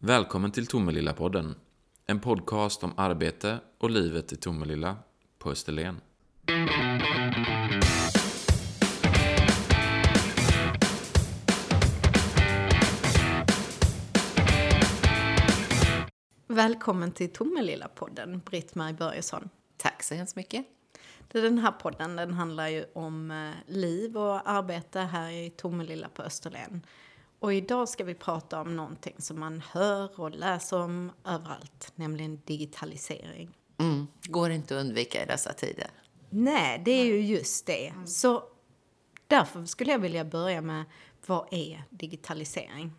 Välkommen 0.00 0.50
till 0.52 0.66
Tomelilla-podden. 0.66 1.54
En 2.06 2.20
podcast 2.20 2.84
om 2.84 2.92
arbete 2.96 3.58
och 3.78 3.90
livet 3.90 4.32
i 4.32 4.36
Tomelilla 4.36 4.96
på 5.38 5.50
Österlen. 5.50 6.00
Välkommen 16.46 17.12
till 17.12 17.32
Tomelilla-podden, 17.32 18.40
Britt-Marie 18.44 18.94
Börjesson. 18.94 19.48
Tack 19.76 20.02
så 20.02 20.14
hemskt 20.14 20.36
mycket. 20.36 20.66
Den 21.28 21.58
här 21.58 21.72
podden 21.72 22.16
den 22.16 22.34
handlar 22.34 22.68
ju 22.68 22.84
om 22.92 23.30
eh, 23.30 23.74
liv 23.74 24.16
och 24.18 24.50
arbete 24.50 25.00
här 25.00 25.30
i 25.30 25.50
Tomelilla 25.50 26.08
på 26.08 26.22
Österlen. 26.22 26.82
Och 27.40 27.54
idag 27.54 27.88
ska 27.88 28.04
vi 28.04 28.14
prata 28.14 28.60
om 28.60 28.76
någonting 28.76 29.14
som 29.18 29.40
man 29.40 29.62
hör 29.72 30.20
och 30.20 30.30
läser 30.30 30.80
om 30.80 31.12
överallt, 31.24 31.92
nämligen 31.94 32.40
digitalisering. 32.44 33.58
Mm. 33.78 34.06
Går 34.22 34.50
inte 34.50 34.76
att 34.76 34.80
undvika 34.80 35.22
i 35.22 35.26
dessa 35.26 35.52
tider. 35.52 35.90
Nej, 36.30 36.82
det 36.84 36.90
är 36.90 37.04
ju 37.04 37.20
just 37.20 37.66
det. 37.66 37.92
Så 38.06 38.42
därför 39.26 39.64
skulle 39.64 39.92
jag 39.92 39.98
vilja 39.98 40.24
börja 40.24 40.60
med, 40.60 40.84
vad 41.26 41.48
är 41.50 41.84
digitalisering? 41.90 42.92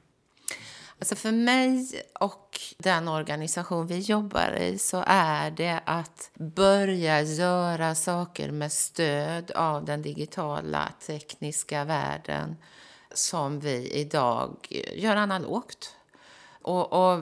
Alltså 1.00 1.16
för 1.16 1.32
mig 1.32 2.04
och 2.20 2.60
den 2.78 3.08
organisation 3.08 3.88
vi 3.88 4.00
jobbar 4.00 4.58
i 4.60 4.78
så 4.78 5.04
är 5.08 5.52
det 5.52 5.82
att 5.86 6.32
börja 6.34 7.22
göra 7.22 7.96
saker 7.96 8.52
med 8.52 8.72
stöd 8.72 9.52
av 9.52 9.86
den 9.86 10.02
digitala 10.02 10.94
tekniska 11.08 11.84
världen 11.84 12.56
som 13.14 13.60
vi 13.60 13.90
idag 13.92 14.68
gör 14.96 15.16
analogt. 15.16 15.96
Och, 16.62 16.94
och 16.94 17.20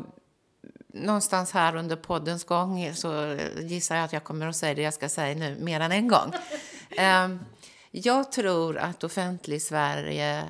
någonstans 0.87 1.51
här 1.51 1.75
under 1.75 1.95
poddens 1.95 2.43
gång 2.43 2.93
så 2.95 3.37
gissar 3.57 3.95
jag 3.95 4.05
att 4.05 4.13
jag 4.13 4.23
kommer 4.23 4.47
att 4.47 4.55
säga 4.55 4.73
det 4.73 4.81
jag 4.81 4.93
ska 4.93 5.09
säga 5.09 5.35
nu 5.35 5.57
mer 5.59 5.79
än 5.79 5.91
en 5.91 6.07
gång. 6.07 6.33
Ehm, 6.89 7.39
jag 7.91 8.31
tror 8.31 8.77
att 8.77 9.03
offentlig 9.03 9.61
Sverige 9.61 10.43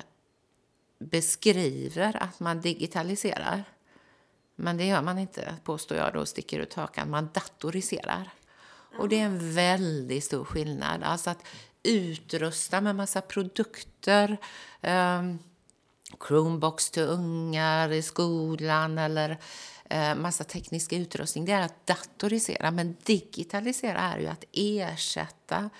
beskriver 0.98 2.22
att 2.22 2.40
man 2.40 2.60
digitaliserar. 2.60 3.64
Men 4.56 4.76
det 4.76 4.84
gör 4.84 5.02
man 5.02 5.18
inte, 5.18 5.54
påstår 5.64 5.98
jag 5.98 6.12
då, 6.12 6.26
sticker 6.26 6.58
ut 6.58 6.74
hakan. 6.74 7.10
Man 7.10 7.30
datoriserar. 7.32 8.30
Och 8.98 9.08
det 9.08 9.20
är 9.20 9.24
en 9.24 9.54
väldigt 9.54 10.24
stor 10.24 10.44
skillnad. 10.44 11.02
Alltså 11.02 11.30
att 11.30 11.44
utrusta 11.82 12.80
med 12.80 12.96
massa 12.96 13.20
produkter. 13.20 14.36
Um, 14.82 15.38
Chromebox 16.28 16.90
till 16.90 17.02
ungar 17.02 17.92
i 17.92 18.02
skolan 18.02 18.98
eller 18.98 19.38
eh, 19.90 20.14
massa 20.14 20.44
teknisk 20.44 20.92
utrustning. 20.92 21.44
Det 21.44 21.52
är 21.52 21.62
att 21.62 21.86
datorisera. 21.86 22.70
Men 22.70 22.96
digitalisera 23.04 24.00
är 24.00 24.18
ju 24.18 24.26
att 24.26 24.44
ersätta 24.52 25.70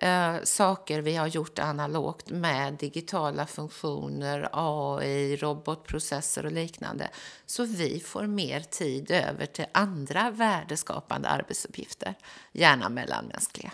eh, 0.00 0.36
saker 0.42 1.00
vi 1.00 1.16
har 1.16 1.26
gjort 1.26 1.58
analogt 1.58 2.30
med 2.30 2.74
digitala 2.74 3.46
funktioner, 3.46 4.48
AI, 4.52 5.36
robotprocesser 5.36 6.46
och 6.46 6.52
liknande. 6.52 7.08
Så 7.46 7.64
vi 7.64 8.00
får 8.00 8.26
mer 8.26 8.60
tid 8.60 9.10
över 9.10 9.46
till 9.46 9.66
andra 9.72 10.30
värdeskapande 10.30 11.28
arbetsuppgifter, 11.28 12.14
gärna 12.52 12.88
mellanmänskliga. 12.88 13.72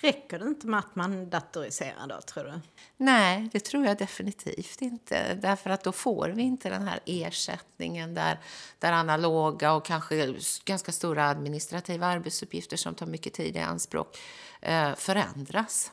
Räcker 0.00 0.38
det 0.38 0.44
inte 0.44 0.66
med 0.66 0.78
att 0.78 0.96
man 0.96 1.30
datoriserar 1.30 2.06
då, 2.06 2.20
tror 2.20 2.44
du? 2.44 2.60
Nej, 2.96 3.48
det 3.52 3.60
tror 3.60 3.86
jag 3.86 3.98
definitivt 3.98 4.82
inte. 4.82 5.34
Därför 5.34 5.70
att 5.70 5.84
då 5.84 5.92
får 5.92 6.28
vi 6.28 6.42
inte 6.42 6.70
den 6.70 6.88
här 6.88 7.00
ersättningen 7.06 8.14
där, 8.14 8.40
där 8.78 8.92
analoga 8.92 9.72
och 9.72 9.84
kanske 9.84 10.34
ganska 10.64 10.92
stora 10.92 11.28
administrativa 11.28 12.06
arbetsuppgifter 12.06 12.76
som 12.76 12.94
tar 12.94 13.06
mycket 13.06 13.32
tid 13.32 13.56
i 13.56 13.60
anspråk 13.60 14.18
eh, 14.60 14.94
förändras. 14.94 15.92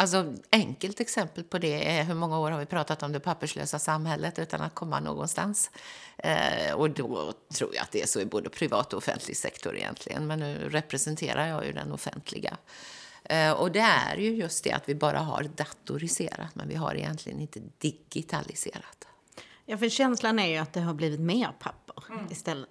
Alltså, 0.00 0.34
enkelt 0.52 1.00
exempel 1.00 1.44
på 1.44 1.58
det 1.58 1.98
är 1.98 2.04
hur 2.04 2.14
många 2.14 2.38
år 2.38 2.50
har 2.50 2.58
vi 2.58 2.66
pratat 2.66 3.02
om 3.02 3.12
det 3.12 3.20
papperslösa 3.20 3.78
samhället 3.78 4.38
utan 4.38 4.60
att 4.60 4.74
komma 4.74 5.00
någonstans. 5.00 5.70
Eh, 6.18 6.72
och 6.74 6.90
då 6.90 7.32
tror 7.54 7.74
jag 7.74 7.82
att 7.82 7.90
det 7.92 8.02
är 8.02 8.06
så 8.06 8.20
i 8.20 8.26
både 8.26 8.48
privat 8.50 8.92
och 8.92 8.98
offentlig 8.98 9.36
sektor 9.36 9.76
egentligen. 9.76 10.26
Men 10.26 10.38
nu 10.38 10.68
representerar 10.68 11.46
jag 11.46 11.66
ju 11.66 11.72
den 11.72 11.92
offentliga. 11.92 12.56
Eh, 13.24 13.52
och 13.52 13.72
det 13.72 13.80
är 13.80 14.16
ju 14.16 14.34
just 14.34 14.64
det 14.64 14.72
att 14.72 14.88
vi 14.88 14.94
bara 14.94 15.18
har 15.18 15.42
datoriserat 15.42 16.54
men 16.54 16.68
vi 16.68 16.74
har 16.74 16.94
egentligen 16.94 17.40
inte 17.40 17.60
digitaliserat. 17.78 19.06
Ja, 19.66 19.78
för 19.78 19.88
känslan 19.88 20.38
är 20.38 20.46
ju 20.46 20.56
att 20.56 20.72
det 20.72 20.80
har 20.80 20.94
blivit 20.94 21.20
mer 21.20 21.52
papper 21.58 22.04
Mm. 22.10 22.32
istället. 22.32 22.68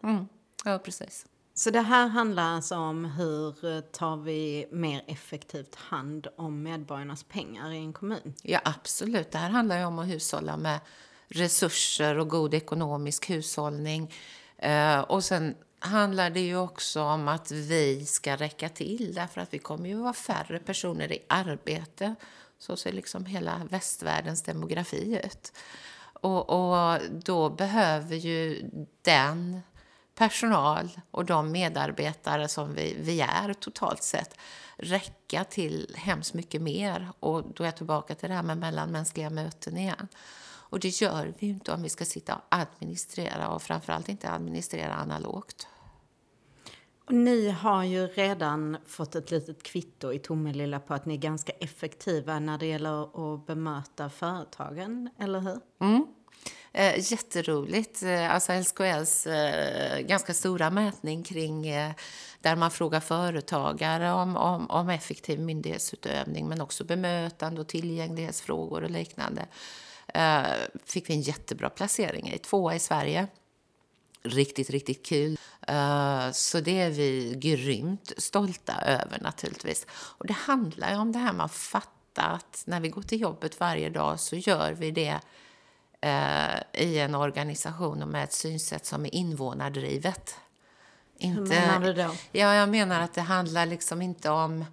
Ja, 0.65 0.79
precis. 0.79 1.25
Så 1.59 1.69
det 1.69 1.81
här 1.81 2.07
handlar 2.07 2.43
alltså 2.43 2.75
om 2.75 3.05
hur 3.05 3.65
eh, 3.65 3.81
tar 3.81 4.17
vi 4.17 4.67
mer 4.71 5.03
effektivt 5.07 5.75
hand 5.75 6.27
om 6.35 6.63
medborgarnas 6.63 7.23
pengar 7.23 7.71
i 7.71 7.77
en 7.77 7.93
kommun? 7.93 8.33
Ja, 8.43 8.59
absolut. 8.65 9.31
Det 9.31 9.37
här 9.37 9.49
handlar 9.49 9.77
ju 9.77 9.85
om 9.85 9.99
att 9.99 10.07
hushålla 10.07 10.57
med 10.57 10.79
resurser 11.27 12.17
och 12.17 12.29
god 12.29 12.53
ekonomisk 12.53 13.29
hushållning. 13.29 14.13
Eh, 14.57 14.99
och 14.99 15.23
sen 15.23 15.55
handlar 15.79 16.29
det 16.29 16.39
ju 16.39 16.57
också 16.57 17.01
om 17.01 17.27
att 17.27 17.51
vi 17.51 18.05
ska 18.05 18.35
räcka 18.35 18.69
till 18.69 19.13
därför 19.15 19.41
att 19.41 19.53
vi 19.53 19.59
kommer 19.59 19.89
ju 19.89 19.95
vara 19.95 20.13
färre 20.13 20.59
personer 20.59 21.11
i 21.11 21.19
arbete. 21.29 22.15
Så 22.59 22.75
ser 22.75 22.91
liksom 22.91 23.25
hela 23.25 23.61
västvärldens 23.69 24.43
demografi 24.43 25.21
ut. 25.25 25.53
Och, 26.13 26.49
och 26.49 26.99
då 27.11 27.49
behöver 27.49 28.15
ju 28.15 28.69
den 29.01 29.61
personal 30.17 30.89
och 31.11 31.25
de 31.25 31.51
medarbetare 31.51 32.47
som 32.47 32.73
vi, 32.73 32.97
vi 32.99 33.21
är 33.21 33.53
totalt 33.53 34.03
sett 34.03 34.37
räcka 34.77 35.43
till 35.43 35.95
hemskt 35.95 36.33
mycket 36.33 36.61
mer. 36.61 37.09
Och 37.19 37.43
då 37.53 37.63
är 37.63 37.67
jag 37.67 37.77
tillbaka 37.77 38.15
till 38.15 38.29
det 38.29 38.35
här 38.35 38.43
med 38.43 38.57
mellanmänskliga 38.57 39.29
möten 39.29 39.77
igen. 39.77 40.07
Och 40.69 40.79
det 40.79 41.01
gör 41.01 41.33
vi 41.39 41.47
ju 41.47 41.53
inte 41.53 41.71
om 41.71 41.83
vi 41.83 41.89
ska 41.89 42.05
sitta 42.05 42.35
och 42.35 42.41
administrera 42.49 43.49
och 43.49 43.61
framförallt 43.61 44.09
inte 44.09 44.31
administrera 44.31 44.93
analogt. 44.93 45.67
Och 47.05 47.13
ni 47.13 47.49
har 47.49 47.83
ju 47.83 48.07
redan 48.07 48.77
fått 48.85 49.15
ett 49.15 49.31
litet 49.31 49.63
kvitto 49.63 50.13
i 50.13 50.19
Tomelilla 50.19 50.79
på 50.79 50.93
att 50.93 51.05
ni 51.05 51.13
är 51.13 51.17
ganska 51.17 51.51
effektiva 51.51 52.39
när 52.39 52.57
det 52.57 52.65
gäller 52.65 53.03
att 53.03 53.45
bemöta 53.45 54.09
företagen, 54.09 55.09
eller 55.19 55.39
hur? 55.39 55.59
Mm. 55.79 56.07
Eh, 56.73 57.11
jätteroligt. 57.11 58.03
Eh, 58.03 58.33
alltså 58.33 58.63
SKLs 58.63 59.27
eh, 59.27 59.99
ganska 59.99 60.33
stora 60.33 60.69
mätning 60.69 61.23
kring 61.23 61.67
eh, 61.67 61.91
där 62.41 62.55
man 62.55 62.71
frågar 62.71 62.99
företagare 62.99 64.11
om, 64.11 64.37
om, 64.37 64.69
om 64.69 64.89
effektiv 64.89 65.39
myndighetsutövning 65.39 66.47
men 66.47 66.61
också 66.61 66.83
bemötande 66.83 67.61
och 67.61 67.67
tillgänglighetsfrågor 67.67 68.83
och 68.83 68.89
liknande. 68.89 69.47
Eh, 70.07 70.41
fick 70.85 71.09
vi 71.09 71.13
en 71.13 71.21
jättebra 71.21 71.69
placering 71.69 72.29
i. 72.29 72.37
Tvåa 72.37 72.75
i 72.75 72.79
Sverige. 72.79 73.27
Riktigt, 74.23 74.69
riktigt 74.69 75.05
kul. 75.05 75.37
Eh, 75.67 76.31
så 76.31 76.59
det 76.59 76.81
är 76.81 76.89
vi 76.89 77.33
grymt 77.35 78.13
stolta 78.17 78.73
över 78.81 79.19
naturligtvis. 79.21 79.85
Och 79.91 80.27
det 80.27 80.33
handlar 80.33 80.91
ju 80.91 80.97
om 80.97 81.11
det 81.11 81.19
här 81.19 81.33
med 81.33 81.45
att 81.45 81.53
fatta 81.53 82.21
att 82.21 82.63
när 82.65 82.79
vi 82.79 82.89
går 82.89 83.01
till 83.01 83.21
jobbet 83.21 83.59
varje 83.59 83.89
dag 83.89 84.19
så 84.19 84.35
gör 84.35 84.71
vi 84.71 84.91
det 84.91 85.19
eh, 86.01 86.83
i 86.83 86.99
en 86.99 87.15
organisation 87.15 88.01
och 88.01 88.07
med 88.07 88.23
ett 88.23 88.33
synsätt 88.33 88.85
som 88.85 89.05
är 89.05 89.15
invånardrivet. 89.15 90.35
Hur 91.19 91.41
menar 91.41 91.79
du 91.79 91.93
då? 91.93 92.15
Ja, 92.31 92.55
jag 92.55 92.69
menar 92.69 93.01
att 93.01 93.13
det 93.13 93.21
handlar 93.21 93.65
liksom 93.65 94.01
inte 94.01 94.29
om 94.29 94.65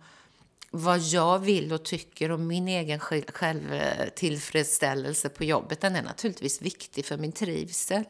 vad 0.70 0.98
jag 0.98 1.38
vill 1.38 1.72
och 1.72 1.84
tycker 1.84 2.30
om 2.30 2.46
min 2.46 2.68
egen 2.68 3.00
själv- 3.00 3.30
självtillfredsställelse 3.32 5.28
på 5.28 5.44
jobbet. 5.44 5.80
Den 5.80 5.96
är 5.96 6.02
naturligtvis 6.02 6.62
viktig 6.62 7.04
för 7.06 7.16
min 7.16 7.32
trivsel. 7.32 8.04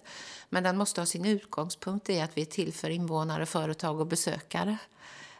Men 0.49 0.63
den 0.63 0.77
måste 0.77 1.01
ha 1.01 1.07
sin 1.07 1.25
utgångspunkt 1.25 2.11
i 2.11 2.21
att 2.21 2.37
vi 2.37 2.43
är 2.43 2.47
till 2.47 2.73
för 2.73 2.91
invånare, 2.91 3.47
företag 3.47 4.01
och 4.01 4.07
besökare. 4.07 4.77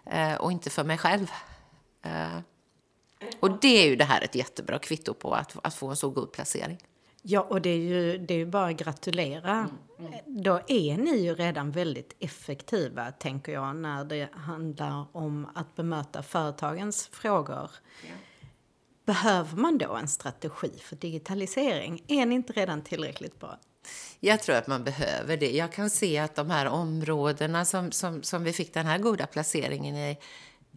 Eh, 0.07 0.35
och 0.35 0.53
inte 0.53 0.71
för 0.71 0.85
mig 0.85 0.99
själv. 0.99 1.31
Eh, 2.03 2.39
och 3.41 3.61
det 3.61 3.83
är 3.83 3.87
ju 3.87 3.97
det 3.97 4.05
här 4.05 4.21
ett 4.21 4.35
jättebra 4.35 4.79
kvitto 4.79 5.15
på 5.15 5.35
att, 5.35 5.57
att 5.63 5.75
få 5.75 5.89
en 5.89 5.97
så 5.97 6.11
god 6.11 6.33
placering. 6.33 6.79
Ja, 7.27 7.41
och 7.41 7.63
det 7.63 7.71
är 7.71 7.79
ju, 7.79 8.19
det 8.19 8.35
är 8.35 8.39
ju 8.39 8.47
bara 8.47 8.67
att 8.67 8.77
gratulera. 8.77 9.69
Då 10.27 10.61
är 10.67 10.97
ni 10.97 11.17
ju 11.17 11.35
redan 11.35 11.71
väldigt 11.71 12.17
effektiva, 12.19 13.13
tänker 13.13 13.53
jag, 13.53 13.77
när 13.77 14.05
det 14.05 14.29
handlar 14.33 15.07
om 15.17 15.49
att 15.55 15.77
bemöta 15.77 16.23
företagens 16.23 17.09
frågor. 17.13 17.71
Behöver 19.07 19.57
man 19.57 19.79
då 19.79 19.95
en 19.95 20.09
strategi 20.09 20.71
för 20.81 20.97
digitalisering? 20.97 22.05
Är 22.09 22.27
ni 22.27 22.35
inte 22.35 22.53
redan 22.53 22.83
tillräckligt 22.83 23.41
bra? 23.41 23.59
Jag 24.21 24.43
tror 24.43 24.57
att 24.57 24.67
man 24.67 24.85
behöver 24.85 25.37
det. 25.37 25.51
Jag 25.51 25.73
kan 25.73 25.91
se 25.91 26.19
att 26.19 26.35
de 26.35 26.51
här 26.51 26.67
områdena 26.67 27.65
som, 27.65 27.93
som, 27.93 28.23
som 28.23 28.45
vi 28.45 28.53
fick 28.53 28.75
den 28.75 28.87
här 28.87 28.99
goda 28.99 29.27
placeringen 29.27 29.97
i 29.97 30.19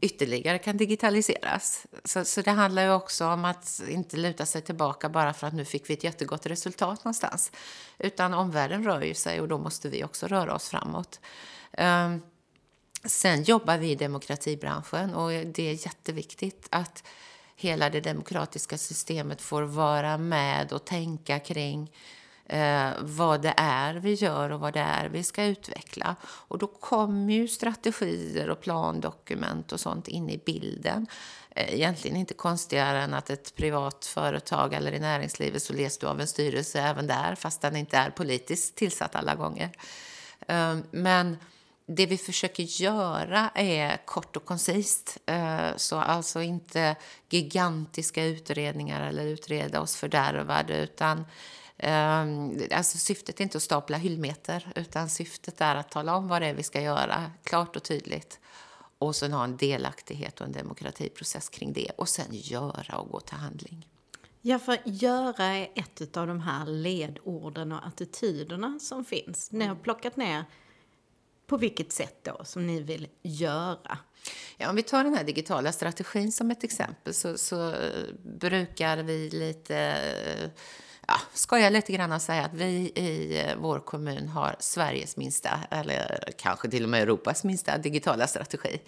ytterligare 0.01 0.57
kan 0.57 0.77
digitaliseras. 0.77 1.85
Så, 2.03 2.25
så 2.25 2.41
det 2.41 2.51
handlar 2.51 2.83
ju 2.83 2.91
också 2.91 3.25
om 3.25 3.45
att 3.45 3.81
inte 3.89 4.17
luta 4.17 4.45
sig 4.45 4.61
tillbaka 4.61 5.09
bara 5.09 5.33
för 5.33 5.47
att 5.47 5.53
nu 5.53 5.65
fick 5.65 5.89
vi 5.89 5.93
ett 5.93 6.03
jättegott 6.03 6.45
resultat 6.45 7.03
någonstans. 7.03 7.51
Utan 7.97 8.33
omvärlden 8.33 8.83
rör 8.83 9.01
ju 9.01 9.13
sig 9.13 9.41
och 9.41 9.47
då 9.47 9.57
måste 9.57 9.89
vi 9.89 10.03
också 10.03 10.27
röra 10.27 10.55
oss 10.55 10.69
framåt. 10.69 11.19
Um, 11.77 12.21
sen 13.03 13.43
jobbar 13.43 13.77
vi 13.77 13.91
i 13.91 13.95
demokratibranschen 13.95 15.13
och 15.13 15.29
det 15.45 15.69
är 15.69 15.85
jätteviktigt 15.85 16.67
att 16.69 17.03
hela 17.55 17.89
det 17.89 18.01
demokratiska 18.01 18.77
systemet 18.77 19.41
får 19.41 19.61
vara 19.61 20.17
med 20.17 20.73
och 20.73 20.85
tänka 20.85 21.39
kring 21.39 21.91
eh, 22.49 22.89
vad 22.99 23.41
det 23.41 23.53
är 23.57 23.93
vi 23.93 24.13
gör 24.13 24.49
och 24.49 24.59
vad 24.59 24.73
det 24.73 24.79
är 24.79 25.09
vi 25.09 25.23
ska 25.23 25.43
utveckla. 25.43 26.15
Och 26.23 26.57
då 26.57 26.67
kommer 26.67 27.33
ju 27.33 27.47
strategier 27.47 28.49
och 28.49 28.61
plandokument 28.61 29.71
och 29.71 29.79
sånt 29.79 30.07
in 30.07 30.29
i 30.29 30.41
bilden. 30.45 31.07
Eh, 31.49 31.73
egentligen 31.73 32.17
inte 32.17 32.33
konstigare 32.33 33.01
än 33.01 33.13
att 33.13 33.29
ett 33.29 33.55
privat 33.55 34.05
företag 34.05 34.73
eller 34.73 34.91
i 34.91 34.99
näringslivet 34.99 35.63
så 35.63 35.73
leds 35.73 35.97
du 35.97 36.07
av 36.07 36.21
en 36.21 36.27
styrelse 36.27 36.81
även 36.81 37.07
där, 37.07 37.35
fast 37.35 37.61
den 37.61 37.75
inte 37.75 37.97
är 37.97 38.09
politiskt 38.09 38.75
tillsatt 38.75 39.15
alla 39.15 39.35
gånger. 39.35 39.71
Eh, 40.47 40.77
men 40.91 41.37
det 41.85 42.05
vi 42.05 42.17
försöker 42.17 42.63
göra 42.63 43.49
är 43.55 44.05
kort 44.05 44.35
och 44.35 44.45
koncist. 44.45 45.17
Eh, 45.25 45.75
så 45.75 45.97
alltså 45.97 46.41
inte 46.41 46.95
gigantiska 47.29 48.23
utredningar 48.23 49.07
eller 49.07 49.25
utreda 49.25 49.81
oss 49.81 49.95
fördärvade 49.95 50.77
utan 50.77 51.25
alltså 52.71 52.97
syftet 52.97 53.39
är 53.39 53.43
inte 53.43 53.57
att 53.57 53.63
stapla 53.63 53.97
hyllmeter 53.97 54.71
utan 54.75 55.09
syftet 55.09 55.61
är 55.61 55.75
att 55.75 55.91
tala 55.91 56.15
om 56.15 56.27
vad 56.27 56.41
det 56.41 56.47
är 56.47 56.53
vi 56.53 56.63
ska 56.63 56.81
göra 56.81 57.31
klart 57.43 57.75
och 57.75 57.83
tydligt. 57.83 58.39
Och 58.99 59.15
sen 59.15 59.33
ha 59.33 59.43
en 59.43 59.57
delaktighet 59.57 60.41
och 60.41 60.47
en 60.47 60.51
demokratiprocess 60.51 61.49
kring 61.49 61.73
det 61.73 61.91
och 61.97 62.09
sen 62.09 62.25
göra 62.31 62.97
och 62.97 63.09
gå 63.11 63.19
till 63.19 63.37
handling. 63.37 63.89
Ja, 64.41 64.59
för 64.59 64.77
göra 64.85 65.45
är 65.45 65.71
ett 65.75 66.17
av 66.17 66.27
de 66.27 66.41
här 66.41 66.65
ledorden 66.65 67.71
och 67.71 67.87
attityderna 67.87 68.79
som 68.79 69.05
finns. 69.05 69.51
Ni 69.51 69.65
har 69.65 69.75
plockat 69.75 70.17
ner 70.17 70.45
på 71.47 71.57
vilket 71.57 71.91
sätt 71.91 72.23
då 72.23 72.41
som 72.45 72.67
ni 72.67 72.81
vill 72.81 73.07
göra? 73.21 73.97
Ja, 74.57 74.69
om 74.69 74.75
vi 74.75 74.83
tar 74.83 75.03
den 75.03 75.13
här 75.13 75.23
digitala 75.23 75.71
strategin 75.71 76.31
som 76.31 76.51
ett 76.51 76.63
exempel 76.63 77.13
så, 77.13 77.37
så 77.37 77.75
brukar 78.23 78.97
vi 78.97 79.29
lite 79.29 80.01
ja, 81.07 81.19
skojar 81.33 81.69
lite 81.69 81.91
grann 81.93 82.11
och 82.11 82.21
säger 82.21 82.45
att 82.45 82.53
vi 82.53 82.91
i 82.95 83.43
eh, 83.45 83.55
vår 83.57 83.79
kommun 83.79 84.27
har 84.27 84.55
Sveriges 84.59 85.17
minsta, 85.17 85.59
eller 85.71 86.33
kanske 86.37 86.69
till 86.69 86.83
och 86.83 86.89
med 86.89 87.01
Europas 87.01 87.43
minsta 87.43 87.77
digitala 87.77 88.27
strategi. 88.27 88.81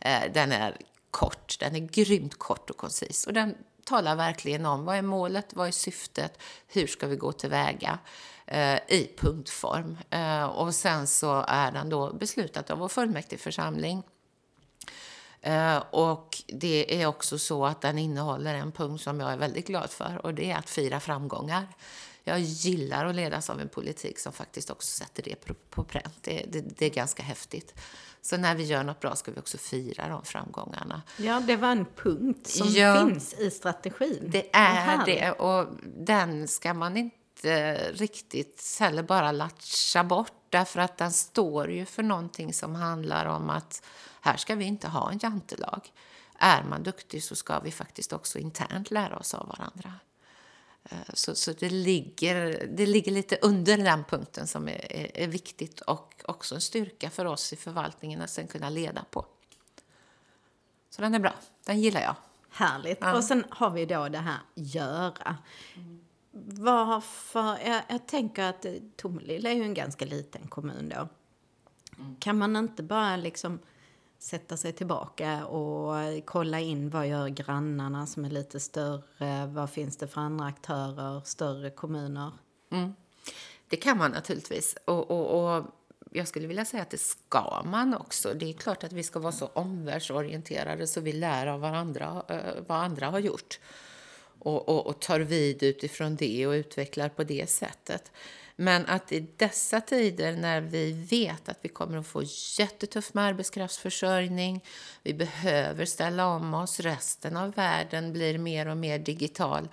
Eh, 0.00 0.22
den 0.34 0.52
är 0.52 0.76
kort, 1.10 1.56
den 1.60 1.76
är 1.76 1.80
grymt 1.80 2.38
kort 2.38 2.70
och 2.70 2.76
koncis 2.76 3.26
och 3.26 3.32
den 3.32 3.54
talar 3.84 4.16
verkligen 4.16 4.66
om 4.66 4.84
vad 4.84 4.96
är 4.96 5.02
målet, 5.02 5.54
vad 5.54 5.68
är 5.68 5.72
syftet, 5.72 6.38
hur 6.68 6.86
ska 6.86 7.06
vi 7.06 7.16
gå 7.16 7.32
tillväga 7.32 7.98
eh, 8.46 8.74
i 8.88 9.10
punktform. 9.16 9.98
Eh, 10.10 10.44
och 10.44 10.74
sen 10.74 11.06
så 11.06 11.44
är 11.48 11.72
den 11.72 11.88
då 11.88 12.12
beslutad 12.12 12.72
av 12.72 12.78
vår 12.78 12.88
fullmäktigeförsamling 12.88 14.02
Eh, 15.46 15.76
och 15.90 16.42
det 16.46 17.02
är 17.02 17.06
också 17.06 17.38
så 17.38 17.66
att 17.66 17.80
den 17.80 17.98
innehåller 17.98 18.54
en 18.54 18.72
punkt 18.72 19.02
som 19.02 19.20
jag 19.20 19.32
är 19.32 19.36
väldigt 19.36 19.66
glad 19.66 19.90
för 19.90 20.20
och 20.22 20.34
det 20.34 20.50
är 20.50 20.56
att 20.56 20.70
fira 20.70 21.00
framgångar. 21.00 21.66
Jag 22.24 22.40
gillar 22.40 23.06
att 23.06 23.14
ledas 23.14 23.50
av 23.50 23.60
en 23.60 23.68
politik 23.68 24.18
som 24.18 24.32
faktiskt 24.32 24.70
också 24.70 25.04
sätter 25.04 25.22
det 25.22 25.36
på 25.70 25.84
pränt. 25.84 26.18
Det, 26.20 26.44
det, 26.48 26.60
det, 26.60 26.86
är 26.86 26.90
ganska 26.90 27.22
häftigt. 27.22 27.74
Så 28.22 28.36
när 28.36 28.54
vi 28.54 28.64
gör 28.64 28.82
något 28.82 29.00
bra 29.00 29.16
ska 29.16 29.32
vi 29.32 29.40
också 29.40 29.58
fira 29.58 30.08
de 30.08 30.24
framgångarna. 30.24 31.02
Ja, 31.16 31.42
det 31.46 31.56
var 31.56 31.68
en 31.68 31.86
punkt 31.96 32.46
som 32.46 32.68
ja, 32.68 33.06
finns 33.06 33.34
i 33.34 33.50
strategin. 33.50 34.28
Det 34.28 34.56
är 34.56 35.06
det 35.06 35.30
och 35.30 35.66
den 35.96 36.48
ska 36.48 36.74
man 36.74 36.96
inte 36.96 37.74
riktigt 37.92 38.76
heller 38.80 39.02
bara 39.02 39.32
latcha 39.32 40.04
bort 40.04 40.35
därför 40.50 40.80
att 40.80 40.96
den 40.96 41.12
står 41.12 41.70
ju 41.70 41.84
för 41.84 42.02
någonting 42.02 42.52
som 42.52 42.74
handlar 42.74 43.26
om 43.26 43.50
att 43.50 43.82
här 44.20 44.36
ska 44.36 44.54
vi 44.54 44.64
inte 44.64 44.88
ha 44.88 45.10
en 45.10 45.18
jantelag. 45.22 45.92
Är 46.38 46.62
man 46.62 46.82
duktig 46.82 47.24
så 47.24 47.36
ska 47.36 47.60
vi 47.60 47.70
faktiskt 47.70 48.12
också 48.12 48.38
internt 48.38 48.90
lära 48.90 49.16
oss 49.16 49.34
av 49.34 49.48
varandra. 49.48 49.92
Eh, 50.84 50.98
så, 51.14 51.34
så 51.34 51.52
det, 51.52 51.70
ligger, 51.70 52.66
det 52.76 52.86
ligger 52.86 53.12
lite 53.12 53.38
under 53.42 53.78
den 53.78 54.04
punkten 54.04 54.46
som 54.46 54.68
är, 54.68 54.92
är, 54.92 55.16
är, 55.16 55.28
viktigt 55.28 55.80
och 55.80 56.22
också 56.24 56.54
en 56.54 56.60
styrka 56.60 57.10
för 57.10 57.24
oss 57.24 57.52
i 57.52 57.56
förvaltningen 57.56 58.22
att 58.22 58.30
sen 58.30 58.46
kunna 58.46 58.70
leda 58.70 59.04
på. 59.10 59.26
Så 60.90 61.02
den 61.02 61.14
är 61.14 61.18
bra. 61.18 61.34
Den 61.64 61.80
gillar 61.80 62.00
jag. 62.00 62.16
Härligt. 62.50 62.98
Ja. 63.00 63.16
Och 63.16 63.24
sen 63.24 63.44
har 63.50 63.70
vi 63.70 63.86
då 63.86 64.08
det 64.08 64.18
här 64.18 64.38
göra. 64.54 65.36
Mm. 65.74 66.00
Varför? 66.44 67.58
Jag, 67.66 67.82
jag 67.88 68.06
tänker 68.06 68.42
att 68.42 68.66
Tomelilla 68.96 69.50
är 69.50 69.54
ju 69.54 69.62
en 69.62 69.74
ganska 69.74 70.04
liten 70.04 70.48
kommun 70.48 70.88
då. 70.88 71.08
Mm. 71.98 72.16
Kan 72.16 72.38
man 72.38 72.56
inte 72.56 72.82
bara 72.82 73.16
liksom 73.16 73.58
sätta 74.18 74.56
sig 74.56 74.72
tillbaka 74.72 75.46
och 75.46 75.94
kolla 76.24 76.60
in 76.60 76.90
vad 76.90 77.08
gör 77.08 77.28
grannarna 77.28 78.06
som 78.06 78.24
är 78.24 78.30
lite 78.30 78.60
större, 78.60 79.46
vad 79.46 79.70
finns 79.70 79.96
det 79.96 80.08
för 80.08 80.20
andra 80.20 80.46
aktörer, 80.46 81.20
större 81.24 81.70
kommuner? 81.70 82.32
Mm. 82.70 82.94
Det 83.68 83.76
kan 83.76 83.98
man 83.98 84.10
naturligtvis. 84.10 84.76
Och, 84.84 85.10
och, 85.10 85.56
och, 85.56 85.64
jag 86.10 86.28
skulle 86.28 86.46
vilja 86.46 86.64
säga 86.64 86.82
att 86.82 86.90
det 86.90 87.00
ska 87.00 87.62
man 87.64 87.94
också. 87.94 88.34
Det 88.34 88.48
är 88.48 88.52
klart 88.52 88.84
att 88.84 88.92
vi 88.92 89.02
ska 89.02 89.18
vara 89.18 89.32
så 89.32 89.46
omvärldsorienterade 89.46 90.86
så 90.86 91.00
vi 91.00 91.12
lär 91.12 91.46
av 91.46 91.60
varandra, 91.60 92.22
eh, 92.28 92.62
vad 92.66 92.78
andra 92.78 93.06
har 93.06 93.18
gjort. 93.18 93.60
Och, 94.46 94.68
och, 94.68 94.86
och 94.86 95.00
tar 95.00 95.20
vid 95.20 95.62
utifrån 95.62 96.16
det 96.16 96.46
och 96.46 96.52
utvecklar 96.52 97.08
på 97.08 97.24
det 97.24 97.50
sättet. 97.50 98.12
Men 98.56 98.86
att 98.86 99.12
i 99.12 99.26
dessa 99.36 99.80
tider 99.80 100.36
när 100.36 100.60
vi 100.60 100.92
vet 100.92 101.48
att 101.48 101.58
vi 101.62 101.68
kommer 101.68 101.98
att 101.98 102.06
få 102.06 102.22
jättetufft 102.58 103.14
med 103.14 103.24
arbetskraftsförsörjning, 103.24 104.64
vi 105.02 105.14
behöver 105.14 105.84
ställa 105.84 106.26
om 106.26 106.54
oss, 106.54 106.80
resten 106.80 107.36
av 107.36 107.54
världen 107.54 108.12
blir 108.12 108.38
mer 108.38 108.68
och 108.68 108.76
mer 108.76 108.98
digital. 108.98 109.68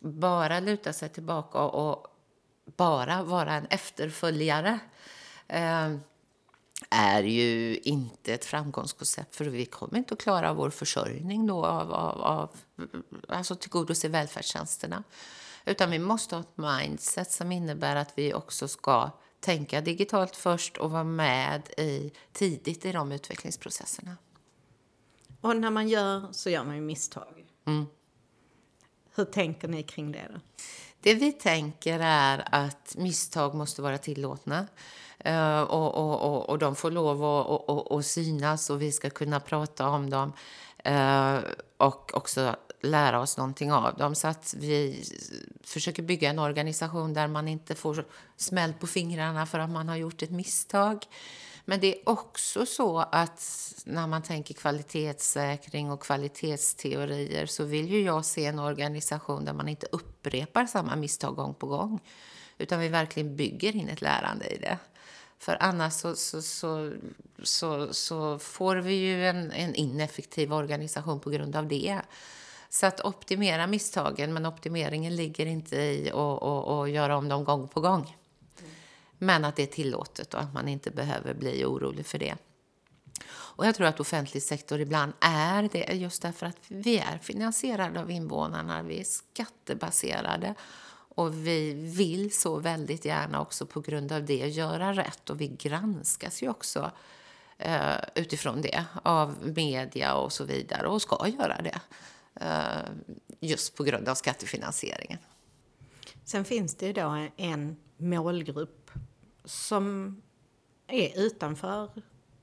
Bara 0.00 0.60
luta 0.60 0.92
sig 0.92 1.08
tillbaka 1.08 1.58
och 1.58 2.06
bara 2.76 3.22
vara 3.22 3.52
en 3.52 3.66
efterföljare 3.66 4.78
eh, 5.48 5.96
är 6.90 7.22
ju 7.22 7.78
inte 7.78 8.34
ett 8.34 8.44
framgångskoncept 8.44 9.36
för 9.36 9.44
vi 9.44 9.66
kommer 9.66 9.98
inte 9.98 10.14
att 10.14 10.20
klara 10.20 10.52
vår 10.52 10.70
försörjning 10.70 11.46
då 11.46 11.66
av, 11.66 11.92
av, 11.92 12.20
av 12.20 12.56
alltså 13.28 13.54
tillgodose 13.56 14.08
välfärdstjänsterna. 14.08 15.02
Utan 15.64 15.90
vi 15.90 15.98
måste 15.98 16.36
ha 16.36 16.40
ett 16.40 16.56
mindset 16.56 17.32
som 17.32 17.52
innebär 17.52 17.96
att 17.96 18.12
vi 18.14 18.34
också 18.34 18.68
ska 18.68 19.10
tänka 19.40 19.80
digitalt 19.80 20.36
först 20.36 20.76
och 20.76 20.90
vara 20.90 21.04
med 21.04 21.70
i, 21.76 22.12
tidigt 22.32 22.84
i 22.84 22.92
de 22.92 23.12
utvecklingsprocesserna. 23.12 24.16
Och 25.40 25.56
när 25.56 25.70
man 25.70 25.88
gör 25.88 26.28
så 26.32 26.50
gör 26.50 26.64
man 26.64 26.74
ju 26.74 26.80
misstag. 26.80 27.46
Mm. 27.66 27.86
Hur 29.14 29.24
tänker 29.24 29.68
ni 29.68 29.82
kring 29.82 30.12
det? 30.12 30.28
Då? 30.34 30.40
Det 31.00 31.14
vi 31.14 31.32
tänker 31.32 32.00
är 32.02 32.48
att 32.50 32.94
misstag 32.98 33.54
måste 33.54 33.82
vara 33.82 33.98
tillåtna. 33.98 34.66
Uh, 35.26 35.60
och, 35.60 35.94
och, 35.94 36.31
och, 36.52 36.58
de 36.58 36.76
får 36.76 36.90
lov 36.90 37.24
att 37.24 37.46
och, 37.46 37.68
och, 37.68 37.92
och 37.92 38.04
synas 38.04 38.70
och 38.70 38.82
vi 38.82 38.92
ska 38.92 39.10
kunna 39.10 39.40
prata 39.40 39.88
om 39.88 40.10
dem. 40.10 40.32
eh, 40.84 41.38
och 41.76 42.14
också 42.14 42.56
lära 42.82 43.20
oss 43.20 43.36
någonting 43.36 43.72
av 43.72 43.96
dem. 43.96 44.14
Så 44.14 44.28
att 44.28 44.54
vi 44.58 45.04
försöker 45.64 46.02
bygga 46.02 46.30
en 46.30 46.38
organisation 46.38 47.14
där 47.14 47.28
man 47.28 47.48
inte 47.48 47.74
får 47.74 48.04
smäll 48.36 48.72
på 48.72 48.86
fingrarna 48.86 49.46
för 49.46 49.58
att 49.58 49.70
man 49.70 49.88
har 49.88 49.96
gjort 49.96 50.22
ett 50.22 50.30
misstag. 50.30 51.06
Men 51.64 51.80
det 51.80 51.98
är 51.98 52.08
också 52.08 52.66
så 52.66 52.98
att 52.98 53.42
när 53.84 54.06
man 54.06 54.22
tänker 54.22 54.54
kvalitetssäkring 54.54 55.90
och 55.90 56.02
kvalitetsteorier 56.02 57.46
så 57.46 57.64
vill 57.64 57.88
ju 57.92 58.02
jag 58.02 58.24
se 58.24 58.46
en 58.46 58.58
organisation 58.58 59.44
där 59.44 59.52
man 59.52 59.68
inte 59.68 59.86
upprepar 59.92 60.66
samma 60.66 60.96
misstag 60.96 61.36
gång 61.36 61.54
på 61.54 61.66
gång. 61.66 62.00
Utan 62.58 62.80
vi 62.80 62.88
verkligen 62.88 63.36
bygger 63.36 63.76
in 63.76 63.88
ett 63.88 64.00
lärande 64.00 64.46
i 64.46 64.58
det. 64.58 64.78
För 65.42 65.56
annars 65.60 65.92
så, 65.92 66.16
så, 66.16 66.42
så, 66.42 66.92
så, 67.42 67.94
så 67.94 68.38
får 68.38 68.76
vi 68.76 68.94
ju 68.94 69.26
en, 69.26 69.52
en 69.52 69.74
ineffektiv 69.74 70.52
organisation 70.52 71.20
på 71.20 71.30
grund 71.30 71.56
av 71.56 71.68
det. 71.68 72.00
Så 72.68 72.86
att 72.86 73.00
optimera 73.00 73.66
misstagen, 73.66 74.32
men 74.32 74.46
optimeringen 74.46 75.16
ligger 75.16 75.46
inte 75.46 75.76
i 75.76 76.10
att 76.10 76.90
göra 76.90 77.16
om 77.16 77.28
dem 77.28 77.44
gång 77.44 77.68
på 77.68 77.80
gång. 77.80 78.16
Men 79.18 79.44
att 79.44 79.56
det 79.56 79.62
är 79.62 79.66
tillåtet 79.66 80.34
och 80.34 80.40
att 80.40 80.54
man 80.54 80.68
inte 80.68 80.90
behöver 80.90 81.34
bli 81.34 81.64
orolig 81.64 82.06
för 82.06 82.18
det. 82.18 82.34
Och 83.30 83.66
jag 83.66 83.74
tror 83.74 83.86
att 83.86 84.00
offentlig 84.00 84.42
sektor 84.42 84.80
ibland 84.80 85.12
är 85.20 85.68
det 85.72 85.94
just 85.94 86.22
därför 86.22 86.46
att 86.46 86.58
vi 86.68 86.98
är 86.98 87.18
finansierade 87.18 88.00
av 88.00 88.10
invånarna, 88.10 88.82
vi 88.82 89.00
är 89.00 89.04
skattebaserade 89.04 90.54
och 91.14 91.46
vi 91.46 91.72
vill 91.72 92.32
så 92.32 92.58
väldigt 92.58 93.04
gärna 93.04 93.40
också 93.40 93.66
på 93.66 93.80
grund 93.80 94.12
av 94.12 94.24
det 94.24 94.48
göra 94.48 94.92
rätt 94.92 95.30
och 95.30 95.40
vi 95.40 95.48
granskas 95.48 96.42
ju 96.42 96.48
också 96.48 96.90
eh, 97.58 97.96
utifrån 98.14 98.62
det 98.62 98.84
av 99.02 99.34
media 99.42 100.14
och 100.14 100.32
så 100.32 100.44
vidare 100.44 100.86
och 100.86 101.02
ska 101.02 101.28
göra 101.28 101.62
det 101.62 101.80
eh, 102.34 102.90
just 103.40 103.76
på 103.76 103.84
grund 103.84 104.08
av 104.08 104.14
skattefinansieringen. 104.14 105.18
Sen 106.24 106.44
finns 106.44 106.74
det 106.74 106.86
ju 106.86 106.92
då 106.92 107.26
en 107.36 107.76
målgrupp 107.96 108.90
som 109.44 110.16
är 110.86 111.18
utanför 111.26 111.90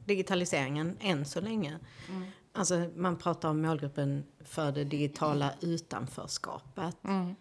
digitaliseringen 0.06 0.98
än 1.00 1.26
så 1.26 1.42
länge. 1.42 1.80
Mm. 2.10 2.28
Alltså 2.54 2.90
man 2.96 3.18
pratar 3.18 3.50
om 3.50 3.62
målgruppen 3.62 4.24
för 4.40 4.72
det 4.72 4.84
digitala 4.84 5.54
utanförskapet. 5.62 7.04
Mm. 7.04 7.36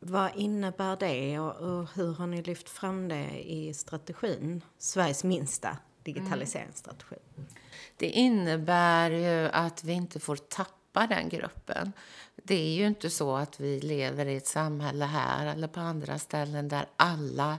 Vad 0.00 0.30
innebär 0.36 0.96
det 0.96 1.38
och, 1.38 1.56
och, 1.56 1.88
hur 1.94 2.14
har 2.14 2.26
ni 2.26 2.42
lyft 2.42 2.68
fram 2.68 3.08
det 3.08 3.50
i 3.52 3.74
strategin? 3.74 4.62
Sveriges 4.78 5.24
minsta 5.24 5.76
digitaliseringsstrategi. 6.02 7.16
Mm. 7.36 7.48
Det 7.96 8.08
innebär 8.08 9.10
ju 9.10 9.48
att 9.48 9.84
vi 9.84 9.92
inte 9.92 10.20
får 10.20 10.36
tappa 10.36 11.06
den 11.06 11.28
gruppen. 11.28 11.92
Det 12.36 12.54
är 12.54 12.74
ju 12.74 12.86
inte 12.86 13.10
så 13.10 13.36
att 13.36 13.60
vi 13.60 13.80
lever 13.80 14.26
i 14.26 14.36
ett 14.36 14.46
samhälle 14.46 15.04
här 15.04 15.46
eller 15.46 15.68
på 15.68 15.80
andra 15.80 16.18
ställen 16.18 16.68
där 16.68 16.86
alla 16.96 17.58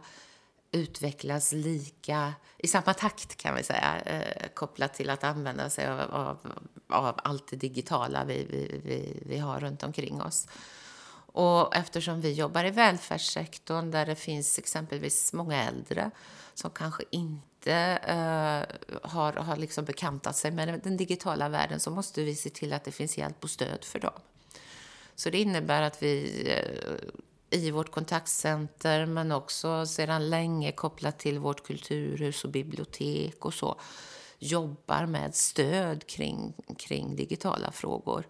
utvecklas 0.72 1.54
lika 1.54 2.34
i 2.58 2.68
samma 2.68 2.94
takt 2.94 3.36
kan 3.38 3.56
vi 3.56 3.64
säga 3.64 4.02
eh, 4.06 4.48
kopplat 4.54 4.94
till 4.94 5.10
att 5.10 5.24
använda 5.24 5.70
sig 5.70 5.88
av, 5.88 6.00
av, 6.00 6.38
av 6.88 7.20
allt 7.24 7.48
det 7.48 7.56
digitala 7.56 8.24
vi, 8.24 8.48
vi, 8.50 8.82
vi, 8.84 9.24
vi 9.26 9.38
har 9.38 9.60
runt 9.60 9.84
omkring 9.84 10.22
oss. 10.22 10.48
Och 11.38 11.76
eftersom 11.76 12.22
vi 12.22 12.34
jobbar 12.34 12.66
i 12.66 12.72
välfärdssektorn 12.72 13.92
där 13.92 14.06
det 14.06 14.16
finns 14.16 14.60
exempelvis 14.60 15.34
många 15.34 15.64
äldre 15.64 16.12
som 16.54 16.72
kanske 16.72 17.04
inte 17.12 17.74
eh, 18.04 19.00
har, 19.10 19.34
har 19.34 19.58
liksom 19.58 19.86
bekantat 19.86 20.36
sig 20.36 20.52
med 20.52 20.82
den 20.84 20.98
digitala 20.98 21.50
världen 21.50 21.80
så 21.80 21.92
måste 21.92 22.24
vi 22.24 22.36
se 22.36 22.50
till 22.50 22.74
att 22.74 22.84
det 22.84 22.92
finns 22.92 23.18
hjälp 23.18 23.44
och 23.44 23.50
stöd 23.50 23.86
för 23.86 24.00
dem. 24.00 24.20
Så 25.16 25.30
det 25.30 25.42
innebär 25.42 25.82
att 25.82 26.04
vi 26.04 26.44
eh, 26.48 27.60
i 27.60 27.72
vårt 27.72 27.92
kontaktcenter 27.92 29.06
men 29.06 29.32
också 29.32 29.86
sedan 29.86 30.30
länge 30.30 30.72
kopplat 30.72 31.20
till 31.20 31.40
vårt 31.40 31.68
kulturhus 31.68 32.44
och 32.44 32.52
bibliotek 32.52 33.46
och 33.46 33.54
så 33.54 33.80
jobbar 34.40 35.06
med 35.06 35.36
stöd 35.36 36.08
kring, 36.08 36.54
kring 36.78 37.16
digitala 37.16 37.72
frågor. 37.72 38.26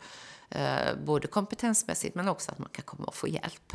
Eh, 0.49 0.95
både 1.05 1.27
kompetensmässigt 1.27 2.15
men 2.15 2.27
också 2.27 2.51
att 2.51 2.59
man 2.59 2.69
kan 2.71 2.83
komma 2.83 3.03
och 3.03 3.15
få 3.15 3.27
hjälp. 3.27 3.73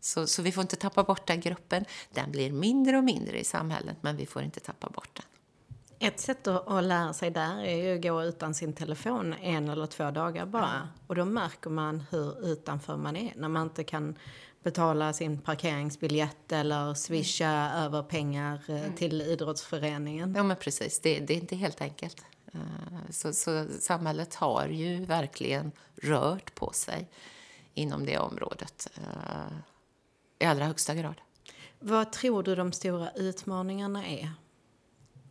Så, 0.00 0.26
så 0.26 0.42
vi 0.42 0.52
får 0.52 0.62
inte 0.62 0.76
tappa 0.76 1.02
bort 1.02 1.26
den 1.26 1.40
gruppen. 1.40 1.84
Den 2.12 2.30
blir 2.30 2.52
mindre 2.52 2.96
och 2.96 3.04
mindre 3.04 3.40
i 3.40 3.44
samhället 3.44 3.96
men 4.00 4.16
vi 4.16 4.26
får 4.26 4.42
inte 4.42 4.60
tappa 4.60 4.88
bort 4.88 5.10
den. 5.12 5.24
Ett 5.98 6.20
sätt 6.20 6.46
att, 6.46 6.84
lära 6.84 7.12
sig 7.12 7.30
där 7.30 7.64
är 7.64 7.76
ju 7.76 7.94
att 7.94 8.02
gå 8.02 8.22
utan 8.22 8.54
sin 8.54 8.72
telefon 8.72 9.34
en 9.34 9.68
eller 9.68 9.86
två 9.86 10.10
dagar 10.10 10.46
bara. 10.46 10.88
Och 11.06 11.14
då 11.14 11.24
märker 11.24 11.70
man 11.70 12.04
hur 12.10 12.46
utanför 12.46 12.96
man 12.96 13.16
är 13.16 13.32
när 13.36 13.48
man 13.48 13.62
inte 13.62 13.84
kan 13.84 14.18
betala 14.62 15.12
sin 15.12 15.38
parkeringsbiljett 15.38 16.52
eller 16.52 16.94
swisha 16.94 17.46
mm. 17.46 17.84
över 17.84 18.02
pengar 18.02 18.60
eh, 18.68 18.80
mm. 18.80 18.92
till 18.92 19.22
idrottsföreningen. 19.22 20.34
Ja 20.36 20.42
men 20.42 20.56
precis, 20.56 21.00
det, 21.00 21.18
det 21.18 21.34
är 21.34 21.38
inte 21.38 21.56
helt 21.56 21.80
enkelt. 21.80 22.24
Eh, 22.56 23.10
så, 23.10 23.32
så, 23.32 23.66
samhället 23.80 24.34
har 24.34 24.68
ju 24.68 25.04
verkligen 25.04 25.72
rört 26.02 26.54
på 26.54 26.72
sig 26.72 27.08
inom 27.74 28.06
det 28.06 28.18
området 28.18 28.88
eh, 28.94 29.56
i 30.38 30.44
allra 30.44 30.64
högsta 30.64 30.94
grad. 30.94 31.20
Vad 31.80 32.12
tror 32.12 32.42
du 32.42 32.54
de 32.54 32.72
stora 32.72 33.10
utmaningarna 33.10 34.06
är 34.06 34.30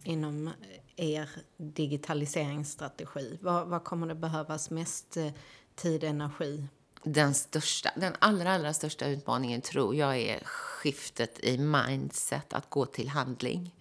inom 0.04 0.50
er 0.96 1.30
digitaliseringsstrategi? 1.58 3.38
Vad, 3.42 3.68
vad 3.68 3.84
kommer 3.84 4.08
det 4.08 4.16
behövas 4.16 4.70
mest 4.70 5.18
eh, 5.18 5.32
tid 5.76 6.04
och 6.04 6.10
energi? 6.10 6.68
Den, 7.04 7.34
största, 7.34 7.92
den 7.96 8.14
allra, 8.20 8.52
allra 8.52 8.74
största 8.74 9.08
utmaningen 9.08 9.62
tror 9.62 9.96
jag 9.96 10.18
är 10.18 10.44
skiftet 10.44 11.40
i 11.44 11.58
mindset, 11.58 12.54
att 12.54 12.70
gå 12.70 12.86
till 12.86 13.10
handling. 13.10 13.76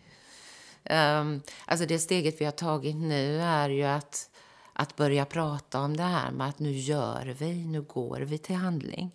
Um, 0.91 1.43
alltså 1.65 1.87
det 1.87 1.99
steget 1.99 2.41
vi 2.41 2.45
har 2.45 2.53
tagit 2.53 2.97
nu 2.97 3.41
är 3.41 3.69
ju 3.69 3.85
att, 3.85 4.31
att 4.73 4.97
börja 4.97 5.25
prata 5.25 5.81
om 5.81 5.97
det 5.97 6.03
här 6.03 6.31
med 6.31 6.49
att 6.49 6.59
nu 6.59 6.73
gör 6.73 7.37
vi, 7.39 7.55
nu 7.55 7.83
går 7.83 8.21
vi 8.21 8.39
till 8.39 8.57
handling. 8.57 9.11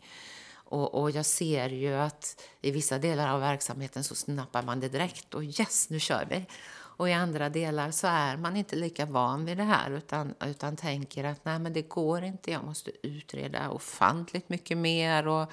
Och, 0.53 1.01
och, 1.01 1.11
jag 1.11 1.25
ser 1.25 1.69
ju 1.69 1.93
att 1.93 2.41
i 2.61 2.71
vissa 2.71 2.97
delar 2.97 3.33
av 3.33 3.39
verksamheten 3.39 4.03
så 4.03 4.15
snappar 4.15 4.63
man 4.63 4.79
det 4.79 4.89
direkt 4.89 5.33
och 5.33 5.43
yes, 5.43 5.89
nu 5.89 5.99
kör 5.99 6.27
vi. 6.29 6.45
Och 6.71 7.09
i 7.09 7.13
andra 7.13 7.49
delar 7.49 7.91
så 7.91 8.07
är 8.07 8.37
man 8.37 8.55
inte 8.55 8.75
lika 8.75 9.05
van 9.05 9.45
vid 9.45 9.57
det 9.57 9.63
här 9.63 9.91
utan, 9.91 10.33
utan 10.45 10.75
tänker 10.75 11.23
att 11.23 11.45
nej 11.45 11.59
men 11.59 11.73
det 11.73 11.81
går 11.81 12.23
inte, 12.23 12.51
jag 12.51 12.63
måste 12.63 13.07
utreda 13.07 13.69
ofantligt 13.69 14.49
mycket 14.49 14.77
mer 14.77 15.27
och, 15.27 15.51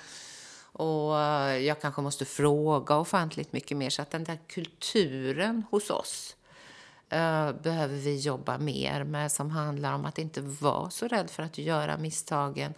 och 0.77 1.15
jag 1.61 1.81
kanske 1.81 2.03
måste 2.03 2.25
fråga 2.25 2.97
ofantligt 2.97 3.53
mycket 3.53 3.77
mer. 3.77 3.91
Så 3.91 4.03
att 4.03 4.11
den 4.11 4.25
där 4.25 4.39
kulturen 4.47 5.65
hos 5.71 5.91
oss 5.91 6.37
uh, 7.13 7.53
behöver 7.63 7.97
vi 7.97 8.17
jobba 8.17 8.59
mer 8.59 9.05
med 9.05 9.33
som 9.33 9.51
handlar 9.51 9.93
om 9.93 10.05
att 10.05 10.19
inte 10.19 10.41
vara 10.41 10.91
så 10.91 11.09
rädd 11.09 11.31
för 11.31 11.43
att 11.43 11.59
göra 11.59 11.97
misstagen 11.97 12.75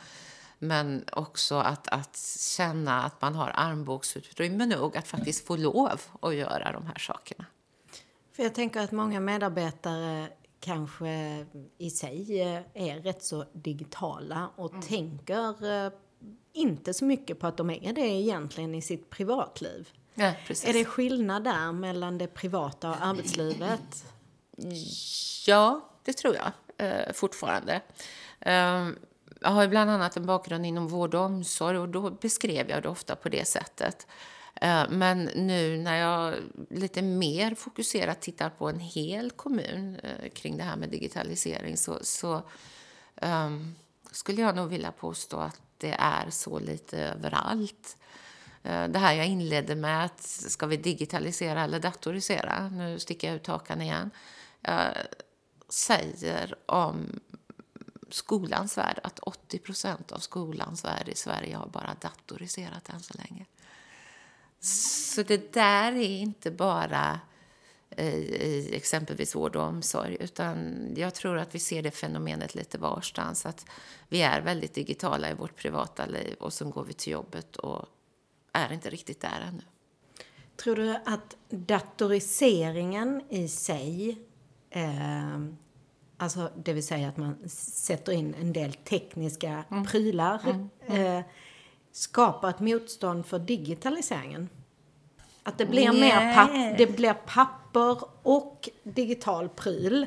men 0.59 1.05
också 1.13 1.55
att, 1.55 1.89
att 1.89 2.17
känna 2.57 3.05
att 3.05 3.23
man 3.23 3.35
har 3.35 3.53
armbågsutrymme 3.55 4.67
nog 4.67 4.97
att 4.97 5.09
faktiskt 5.09 5.47
få 5.47 5.57
lov 5.57 6.01
att 6.21 6.35
göra 6.35 6.73
de 6.73 6.87
här 6.87 6.99
sakerna. 6.99 7.45
För 8.33 8.43
jag 8.43 8.55
tänker 8.55 8.81
att 8.81 8.93
många 8.93 9.21
medarbetare 9.21 10.29
kanske 10.61 11.47
i 11.79 11.91
sig 11.91 12.41
är 12.75 13.01
rätt 13.01 13.23
så 13.23 13.45
digitala 13.53 14.51
och 14.57 14.71
mm. 14.71 14.83
tänker 14.83 15.85
eh, 15.87 15.93
inte 16.53 16.95
så 16.95 17.05
mycket 17.05 17.39
på 17.39 17.47
att 17.47 17.57
de 17.57 17.71
är 17.71 17.93
det 17.93 18.01
egentligen 18.01 18.75
i 18.75 18.83
sitt 18.83 19.11
privatliv. 19.11 19.89
Ja, 20.15 20.33
är 20.65 20.73
det 20.73 20.85
skillnad 20.85 21.45
där 21.45 21.73
mellan 21.73 22.19
det 22.19 22.27
privata 22.27 22.91
och 22.91 23.07
arbetslivet? 23.07 24.05
Ja, 25.47 25.89
det 26.05 26.13
tror 26.13 26.37
jag 26.37 26.53
eh, 26.87 27.13
fortfarande. 27.13 27.81
Eh, 28.41 28.89
jag 29.41 29.51
har 29.51 29.69
bland 29.69 29.91
annat 29.91 30.17
en 30.17 30.27
bakgrund 30.27 30.67
inom 30.67 30.89
vård 30.89 31.15
och 31.15 31.21
omsorg 31.21 31.79
och 31.79 31.89
då 31.89 32.11
beskrev 32.11 32.71
jag 32.71 32.83
det 32.83 32.89
ofta 32.89 33.17
på 33.17 33.29
det 33.29 33.49
sättet. 33.49 34.07
Eh, 34.55 34.85
men 34.91 35.25
nu 35.25 35.77
när 35.77 35.97
jag 35.97 36.35
lite 36.71 37.03
mer 37.03 37.55
fokuserat 37.55 38.21
tittar 38.21 38.51
på 38.51 38.69
en 38.69 38.81
hel 38.81 39.31
kommun 39.31 39.97
eh, 40.03 40.31
kring 40.31 40.57
det 40.57 40.63
här 40.63 40.77
med 40.77 40.89
digitalisering 40.89 41.77
så, 41.77 41.99
så 42.03 42.43
um, 43.23 43.75
skulle 44.11 44.43
jag 44.43 44.57
nog 44.57 44.69
vilja 44.69 44.93
påstå 44.93 45.37
att 45.37 45.61
det 45.79 45.97
är 45.99 46.31
så 46.31 46.59
lite 46.59 46.99
överallt. 46.99 47.97
Eh, 48.63 48.89
det 48.89 48.99
här 48.99 49.13
jag 49.13 49.27
inledde 49.27 49.75
med, 49.75 50.05
att 50.05 50.23
ska 50.23 50.67
vi 50.67 50.77
digitalisera 50.77 51.65
eller 51.65 51.81
datorisera? 51.81 52.69
Nu 52.69 52.99
sticker 52.99 53.29
jag 53.29 53.37
ut 53.37 53.47
hakan 53.47 53.83
igen. 53.83 54.11
Eh, 54.63 54.89
säger 55.69 56.55
om 56.67 57.21
skolans 58.11 58.79
värld 58.79 59.01
att 59.03 59.21
80% 59.21 60.13
av 60.13 60.19
skolans 60.19 60.85
värld 60.85 61.09
i 61.09 61.15
Sverige 61.15 61.57
har 61.57 61.69
bara 61.69 61.95
datoriserat 62.01 62.89
än 62.89 63.01
så 63.01 63.15
länge. 63.15 63.47
Så 64.61 65.23
det 65.23 65.53
där 65.53 65.93
är 65.93 66.19
inte 66.19 66.51
bara 66.51 67.21
i 67.99 68.71
exempelvis 68.73 69.35
vård 69.35 69.57
och 69.57 69.63
omsorg. 69.63 70.17
Utan 70.21 70.89
jag 70.97 71.15
tror 71.15 71.39
att 71.39 71.55
vi 71.55 71.59
ser 71.59 71.83
det 71.83 71.91
fenomenet 71.91 72.55
lite 72.55 72.79
varstans. 72.79 73.47
Att 73.47 73.67
vi 74.09 74.23
är 74.23 74.41
väldigt 74.41 74.75
digitala 74.75 75.31
i 75.31 75.35
vårt 75.35 75.57
privata 75.57 76.07
liv 76.07 76.37
och 76.41 76.53
så 76.53 76.65
går 76.71 76.85
vi 76.85 76.93
till 76.93 77.13
jobbet 77.13 77.57
och 77.57 77.87
är 78.53 78.73
inte 78.73 78.91
riktigt 78.91 79.21
där 79.21 79.41
ännu. 79.49 79.63
Tror 80.57 80.77
du 80.77 80.97
att 81.05 81.37
datoriseringen 81.51 83.23
i 83.29 83.49
sig, 83.49 84.19
eh, 84.71 85.39
alltså 86.17 86.51
det 86.57 86.73
vill 86.73 86.87
säga 86.87 87.09
att 87.09 87.17
man 87.17 87.49
sätter 87.49 88.13
in 88.13 88.35
en 88.35 88.53
del 88.53 88.73
tekniska 88.73 89.65
mm. 89.71 89.85
prylar, 89.85 90.41
mm. 90.45 90.69
Mm. 90.87 91.19
Eh, 91.19 91.25
skapar 91.93 92.51
ett 92.51 92.61
motstånd 92.61 93.27
för 93.27 93.39
digitaliseringen? 93.39 94.49
Att 95.49 95.59
det 95.59 95.67
blir, 95.67 95.83
yeah. 95.83 95.95
mer 95.95 96.35
papp, 96.35 96.79
det 96.79 96.87
blir 96.87 97.15
papper 97.15 97.99
och 98.23 98.69
digital 98.83 99.49
pryl. 99.49 100.07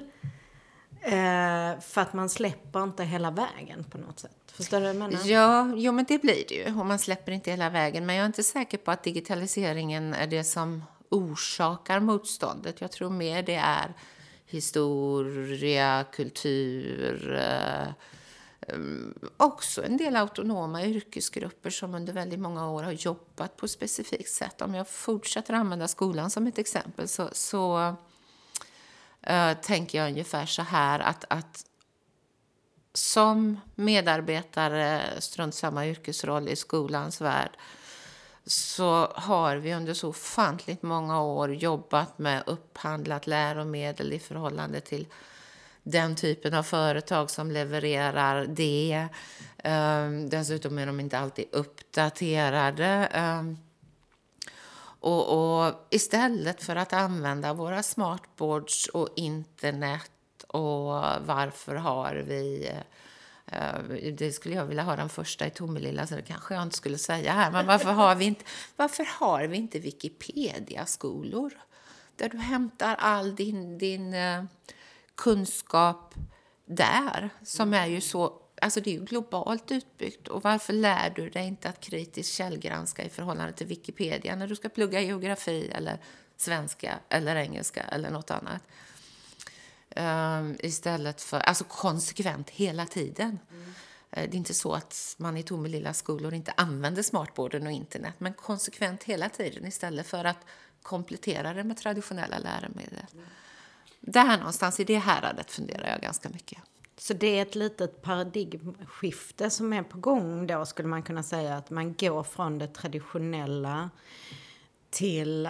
Eh, 1.01 1.79
för 1.81 2.01
att 2.01 2.13
man 2.13 2.29
släpper 2.29 2.83
inte 2.83 3.03
hela 3.03 3.31
vägen 3.31 3.83
på 3.83 3.97
något 3.97 4.19
sätt. 4.19 4.31
Förstår 4.53 4.77
du 4.77 4.83
vad 4.83 4.89
jag 4.89 4.99
menar? 4.99 5.25
Ja, 5.25 5.73
jo, 5.75 5.91
men 5.91 6.05
det 6.05 6.21
blir 6.21 6.43
det 6.47 6.55
ju. 6.55 6.79
Och 6.79 6.85
man 6.85 6.99
släpper 6.99 7.31
inte 7.31 7.51
hela 7.51 7.69
vägen. 7.69 8.05
Men 8.05 8.15
jag 8.15 8.23
är 8.23 8.27
inte 8.27 8.43
säker 8.43 8.77
på 8.77 8.91
att 8.91 9.03
digitaliseringen 9.03 10.13
är 10.13 10.27
det 10.27 10.43
som 10.43 10.83
orsakar 11.09 11.99
motståndet. 11.99 12.81
Jag 12.81 12.91
tror 12.91 13.09
mer 13.09 13.43
det 13.43 13.55
är 13.55 13.93
historia, 14.45 16.05
kultur, 16.11 17.35
eh, 17.35 17.87
Ehm, 18.67 19.13
också 19.37 19.83
en 19.83 19.97
del 19.97 20.15
autonoma 20.15 20.85
yrkesgrupper 20.85 21.69
som 21.69 21.95
under 21.95 22.13
väldigt 22.13 22.39
många 22.39 22.69
år 22.69 22.83
har 22.83 22.91
jobbat 22.91 23.57
på 23.57 23.65
ett 23.65 23.71
specifikt 23.71 24.31
sätt. 24.31 24.61
Om 24.61 24.75
jag 24.75 24.87
fortsätter 24.87 25.53
använda 25.53 25.87
skolan 25.87 26.29
som 26.29 26.47
ett 26.47 26.57
exempel 26.57 27.07
så, 27.07 27.29
så 27.31 27.95
äh, 29.21 29.53
tänker 29.53 29.97
jag 29.97 30.07
ungefär 30.07 30.45
så 30.45 30.61
här 30.61 30.99
att, 30.99 31.25
att 31.29 31.65
som 32.93 33.59
medarbetare, 33.75 35.01
strunt 35.19 35.55
samma 35.55 35.87
yrkesroll 35.87 36.49
i 36.49 36.55
skolans 36.55 37.21
värld, 37.21 37.51
så 38.45 39.11
har 39.15 39.55
vi 39.55 39.73
under 39.73 39.93
så 39.93 40.09
ofantligt 40.09 40.83
många 40.83 41.21
år 41.21 41.53
jobbat 41.53 42.19
med 42.19 42.43
upphandlat 42.45 43.27
läromedel 43.27 44.13
i 44.13 44.19
förhållande 44.19 44.81
till 44.81 45.07
den 45.83 46.15
typen 46.15 46.53
av 46.53 46.63
företag 46.63 47.29
som 47.29 47.51
levererar 47.51 48.45
det. 48.45 49.07
Um, 49.63 50.29
dessutom 50.29 50.77
är 50.77 50.85
de 50.85 50.99
inte 50.99 51.17
alltid 51.17 51.45
uppdaterade. 51.51 53.09
Um, 53.39 53.57
och, 54.99 55.63
och, 55.65 55.87
istället 55.89 56.63
för 56.63 56.75
att 56.75 56.93
använda 56.93 57.53
våra 57.53 57.83
smartboards 57.83 58.87
och 58.87 59.09
internet 59.15 60.11
och 60.47 60.87
varför 61.25 61.75
har 61.75 62.15
vi 62.15 62.71
uh, 62.71 64.11
det 64.17 64.31
skulle 64.31 64.55
jag 64.55 64.65
vilja 64.65 64.83
ha 64.83 64.95
den 64.95 65.09
första 65.09 65.47
i 65.47 65.49
Tomelilla, 65.49 66.07
så 66.07 66.15
det 66.15 66.21
kanske 66.21 66.53
jag 66.53 66.63
inte 66.63 66.77
skulle 66.77 66.97
säga 66.97 67.31
här. 67.31 67.51
Men 67.51 67.67
varför 67.67 67.91
har 67.91 68.15
vi 68.15 68.25
inte, 68.25 68.45
varför 68.75 69.07
har 69.19 69.43
vi 69.43 69.57
inte 69.57 69.79
Wikipedia-skolor? 69.79 71.53
Där 72.15 72.29
du 72.29 72.37
hämtar 72.37 72.95
all 72.99 73.35
din, 73.35 73.77
din 73.77 74.13
uh, 74.13 74.43
kunskap 75.21 76.15
där, 76.65 77.29
som 77.43 77.73
är 77.73 77.87
ju 77.87 78.01
så 78.01 78.37
Alltså 78.61 78.81
det 78.81 78.89
är 78.89 78.93
ju 78.93 79.05
globalt 79.05 79.71
utbyggt. 79.71 80.27
Och 80.27 80.43
varför 80.43 80.73
lär 80.73 81.09
du 81.09 81.29
dig 81.29 81.47
inte 81.47 81.69
att 81.69 81.79
kritiskt 81.79 82.33
källgranska 82.33 83.03
i 83.03 83.09
förhållande 83.09 83.53
till 83.53 83.67
Wikipedia 83.67 84.35
när 84.35 84.47
du 84.47 84.55
ska 84.55 84.69
plugga 84.69 85.01
geografi 85.01 85.71
eller 85.75 85.97
svenska 86.37 86.99
eller 87.09 87.35
engelska 87.35 87.81
eller 87.81 88.09
något 88.09 88.31
annat? 88.31 88.63
Um, 89.95 90.57
istället 90.59 91.21
för, 91.21 91.39
alltså 91.39 91.63
konsekvent 91.63 92.49
hela 92.49 92.85
tiden. 92.85 93.39
Mm. 93.51 93.73
Det 94.09 94.19
är 94.19 94.35
inte 94.35 94.53
så 94.53 94.73
att 94.73 95.15
man 95.17 95.37
i 95.37 95.43
Tomelilla 95.43 95.93
skolor 95.93 96.33
inte 96.33 96.53
använder 96.57 97.03
smartboarden 97.03 97.67
och 97.67 97.71
internet, 97.71 98.13
men 98.17 98.33
konsekvent 98.33 99.03
hela 99.03 99.29
tiden 99.29 99.65
istället 99.65 100.07
för 100.07 100.25
att 100.25 100.45
komplettera 100.81 101.53
det 101.53 101.63
med 101.63 101.77
traditionella 101.77 102.37
läromedel. 102.37 103.05
Mm. 103.13 103.25
Där 104.01 104.37
någonstans 104.37 104.79
i 104.79 104.83
det 104.83 104.97
häradet 104.97 105.51
funderar 105.51 105.89
jag 105.89 106.01
ganska 106.01 106.29
mycket. 106.29 106.59
Så 106.97 107.13
det 107.13 107.37
är 107.37 107.41
ett 107.41 107.55
litet 107.55 108.01
paradigmskifte 108.01 109.49
som 109.49 109.73
är 109.73 109.83
på 109.83 109.97
gång 109.97 110.47
då 110.47 110.65
skulle 110.65 110.87
man 110.87 111.03
kunna 111.03 111.23
säga 111.23 111.57
att 111.57 111.69
man 111.69 111.93
går 111.93 112.23
från 112.23 112.57
det 112.57 112.67
traditionella 112.67 113.89
till 114.89 115.49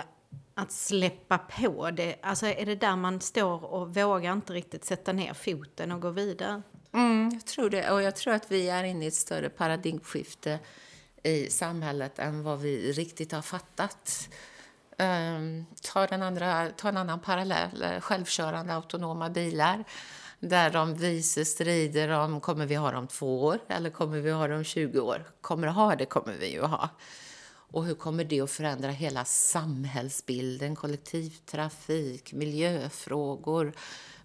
att 0.53 0.72
släppa 0.72 1.38
på 1.38 1.91
det. 1.91 2.15
Alltså 2.22 2.46
är 2.46 2.65
det 2.65 2.75
där 2.75 2.96
man 2.96 3.22
står 3.22 3.65
och 3.65 3.96
vågar 3.96 4.34
inte 4.34 4.53
riktigt 4.53 4.86
sätta 4.86 5.13
ner 5.13 5.34
foten 5.34 5.91
och 5.91 6.01
gå 6.01 6.10
vidare? 6.10 6.62
Mm, 6.93 7.29
jag 7.34 7.46
tror 7.46 7.70
det. 7.70 7.91
Och 7.91 8.01
jag 8.01 8.15
tror 8.15 8.34
att 8.34 8.51
vi 8.51 8.70
är 8.70 8.84
inne 8.84 9.05
i 9.05 9.08
ett 9.08 9.13
större 9.13 9.50
paradigmskifte 9.50 10.60
i 11.24 11.50
samhället 11.50 12.20
än 12.20 12.43
vad 12.43 12.60
vi 12.60 12.91
riktigt 12.91 13.31
har 13.31 13.41
fattat. 13.41 14.29
Um, 15.01 15.65
ta, 15.81 16.08
den 16.08 16.24
andra, 16.24 16.70
ta 16.77 16.89
en 16.89 16.98
annan 16.98 17.20
parallell, 17.20 17.81
eh, 17.81 18.00
självkörande 18.00 18.74
autonoma 18.74 19.29
bilar 19.29 19.84
där 20.41 20.70
de 20.70 20.96
vise 20.96 21.46
strider 21.46 22.10
om 22.10 22.41
kommer 22.41 22.65
vi 22.65 22.75
ha 22.75 22.91
dem 22.91 23.08
två 23.08 23.43
år 23.43 23.60
eller 23.67 23.89
kommer 23.89 24.20
vi 24.20 24.31
ha 24.31 24.48
dem 24.48 24.63
20 24.63 25.00
år. 25.00 25.25
Kommer 25.41 25.67
ha 25.67 25.96
det 25.96 26.05
kommer 26.05 26.34
vi 26.34 26.51
ju 26.51 26.62
ha. 26.62 26.89
Och 27.72 27.86
hur 27.86 27.96
kommer 27.96 28.24
det 28.24 28.41
att 28.41 28.51
förändra 28.51 28.91
hela 28.91 29.25
samhällsbilden, 29.25 30.75
kollektivtrafik, 30.75 32.34
miljöfrågor, 32.34 33.74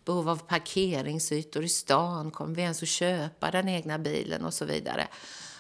behov 0.05 0.29
av 0.29 0.37
parkeringsytor 0.37 1.65
i 1.65 1.69
stan, 1.69 2.31
kommer 2.31 2.55
vi 2.55 2.63
ens 2.63 2.83
att 2.83 2.89
köpa 2.89 3.51
den 3.51 3.69
egna 3.69 3.99
bilen 3.99 4.45
och 4.45 4.55
så 4.55 4.65
vidare. 4.65 5.09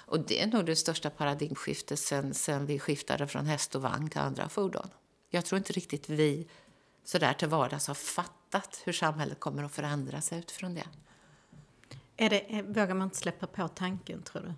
Och 0.06 0.20
det 0.20 0.42
är 0.42 0.46
nog 0.46 0.66
det 0.66 0.76
största 0.76 1.10
paradigmskiftet 1.10 1.98
sen, 1.98 2.34
sen 2.34 2.66
vi 2.66 2.78
skiftade 2.78 3.26
från 3.26 3.46
häst 3.46 3.74
och 3.74 3.82
vagn 3.82 4.10
till 4.10 4.20
andra 4.20 4.48
fordon. 4.48 4.88
Jag 5.30 5.44
tror 5.44 5.58
inte 5.58 5.72
riktigt 5.72 6.08
vi 6.08 6.46
så 7.04 7.18
där 7.18 7.32
till 7.32 7.48
vardags 7.48 7.86
har 7.86 7.94
fattat 7.94 8.82
hur 8.84 8.92
samhället 8.92 9.40
kommer 9.40 9.62
att 9.62 9.72
förändra 9.72 10.20
sig 10.20 10.38
utifrån 10.38 10.74
det. 10.74 10.86
Är 12.16 12.30
det 12.30 12.62
vågar 12.62 12.94
man 12.94 13.06
inte 13.06 13.16
släppa 13.16 13.46
på 13.46 13.68
tanken, 13.68 14.22
tror 14.22 14.42
du? 14.42 14.54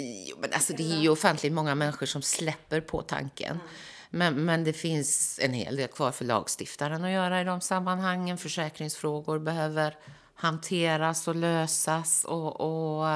Jo, 0.00 0.36
men 0.40 0.52
alltså, 0.52 0.72
det 0.72 0.92
är 0.92 1.00
ju 1.00 1.08
ofantligt 1.08 1.52
många 1.52 1.74
människor 1.74 2.06
som 2.06 2.22
släpper 2.22 2.80
på 2.80 3.02
tanken. 3.02 3.50
Mm. 3.50 3.66
Men, 4.10 4.44
men 4.44 4.64
det 4.64 4.72
finns 4.72 5.40
en 5.42 5.52
hel 5.52 5.76
del 5.76 5.88
kvar 5.88 6.12
för 6.12 6.24
lagstiftaren 6.24 7.04
att 7.04 7.10
göra 7.10 7.40
i 7.40 7.44
de 7.44 7.60
sammanhangen. 7.60 8.38
Försäkringsfrågor 8.38 9.38
behöver 9.38 9.96
hanteras 10.34 11.28
och 11.28 11.34
lösas. 11.34 12.24
Och, 12.24 12.60
och 12.60 13.06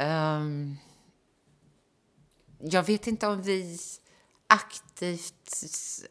um, 0.00 0.78
jag 2.58 2.82
vet 2.82 3.06
inte 3.06 3.26
om 3.26 3.42
vi 3.42 3.78
aktivt, 4.46 4.91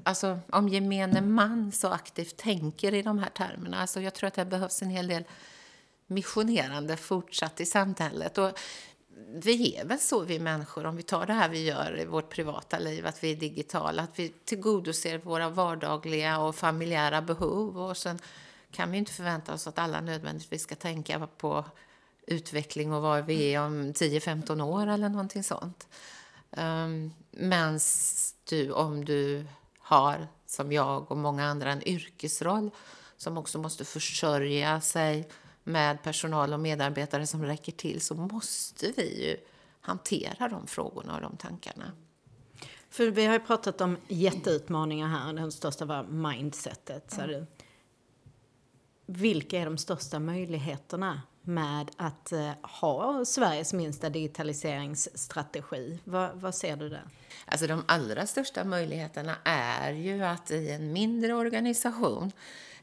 alltså 0.04 0.40
om 0.50 0.70
gemene 0.70 1.22
man 1.22 1.72
så 1.72 1.88
aktivt 1.88 2.38
tänker 2.38 2.94
i 2.94 3.02
de 3.02 3.20
här 3.20 3.30
termerna. 3.30 3.82
Alltså 3.82 4.02
jag 4.02 4.14
tror 4.14 4.28
att 4.28 4.34
det 4.34 4.46
behövs 4.46 4.82
en 4.82 4.90
hel 4.90 5.08
del 5.08 5.24
missionerande 6.08 6.98
fortsatt 6.98 7.60
i 7.60 7.66
samhället. 7.66 8.38
Och 8.38 8.60
vi 9.34 9.76
är 9.76 9.86
väl 9.86 10.00
så 10.00 10.24
vi 10.24 10.40
människor, 10.40 10.86
om 10.86 10.96
vi 10.96 11.04
tar 11.04 11.26
det 11.26 11.34
här 11.34 11.50
vi 11.50 11.64
gör 11.64 12.00
i 12.00 12.06
vårt 12.06 12.30
privata 12.30 12.80
liv, 12.80 13.08
att 13.08 13.24
vi 13.24 13.32
är 13.32 13.36
digitala, 13.36 14.04
att 14.04 14.20
vi 14.20 14.34
tillgodoser 14.46 15.18
våra 15.18 15.50
vardagliga 15.50 16.40
och 16.40 16.56
familjära 16.56 17.22
behov 17.22 17.78
och 17.80 17.98
sen 17.98 18.20
kan 18.72 18.92
vi 18.92 18.98
inte 18.98 19.12
förvänta 19.12 19.54
oss 19.54 19.68
att 19.68 19.80
alla 19.80 20.02
nödvändigtvis 20.02 20.64
ska 20.64 20.76
tänka 20.76 21.28
på 21.38 21.66
utveckling 22.28 22.94
och 22.94 23.02
var 23.02 23.22
vi 23.22 23.54
är 23.54 23.62
om 23.62 23.94
10-15 23.94 24.64
år 24.64 24.88
eller 24.88 25.10
någonting 25.10 25.44
sånt. 25.44 25.88
Um, 26.58 27.14
Men 27.32 27.80
du, 28.50 28.72
om 28.72 29.06
du 29.06 29.46
har, 29.80 30.28
som 30.46 30.72
jag 30.72 31.12
och 31.12 31.18
många 31.18 31.46
andra, 31.46 31.72
en 31.72 31.88
yrkesroll 31.88 32.72
som 33.18 33.38
också 33.38 33.60
måste 33.60 33.86
försörja 33.86 34.82
sig 34.82 35.30
med 35.64 36.04
personal 36.04 36.54
och 36.54 36.60
medarbetare 36.60 37.28
som 37.28 37.46
räcker 37.46 37.72
till 37.72 38.02
så 38.02 38.16
måste 38.16 38.92
vi 38.98 39.28
ju 39.28 39.38
hantera 39.82 40.50
de 40.50 40.68
frågorna 40.68 41.16
och 41.16 41.22
de 41.22 41.38
tankarna. 41.38 41.92
För 42.90 43.08
vi 43.08 43.26
har 43.26 43.34
ju 43.34 43.40
pratat 43.40 43.82
om 43.82 43.98
jätteutmaningar 44.08 45.08
här. 45.08 45.34
Den 45.34 45.52
största 45.52 45.86
var 45.86 46.04
mindsetet. 46.04 47.12
Så 47.12 47.22
mm. 47.22 47.46
Vilka 49.06 49.60
är 49.60 49.66
de 49.66 49.78
största 49.78 50.20
möjligheterna 50.20 51.22
med 51.42 51.92
att 51.98 52.32
eh, 52.32 52.52
ha 52.62 53.26
Sveriges 53.26 53.74
minsta 53.74 54.10
digitaliseringsstrategi. 54.10 56.00
Vad, 56.04 56.36
vad, 56.36 56.56
ser 56.56 56.76
du 56.76 56.90
där? 56.90 57.04
Alltså 57.46 57.68
de 57.68 57.84
allra 57.88 58.28
största 58.28 58.64
möjligheterna 58.64 59.36
är 59.44 59.92
ju 59.92 60.24
att 60.24 60.52
i 60.52 60.72
en 60.72 60.94
mindre 60.94 61.34
organisation 61.34 62.32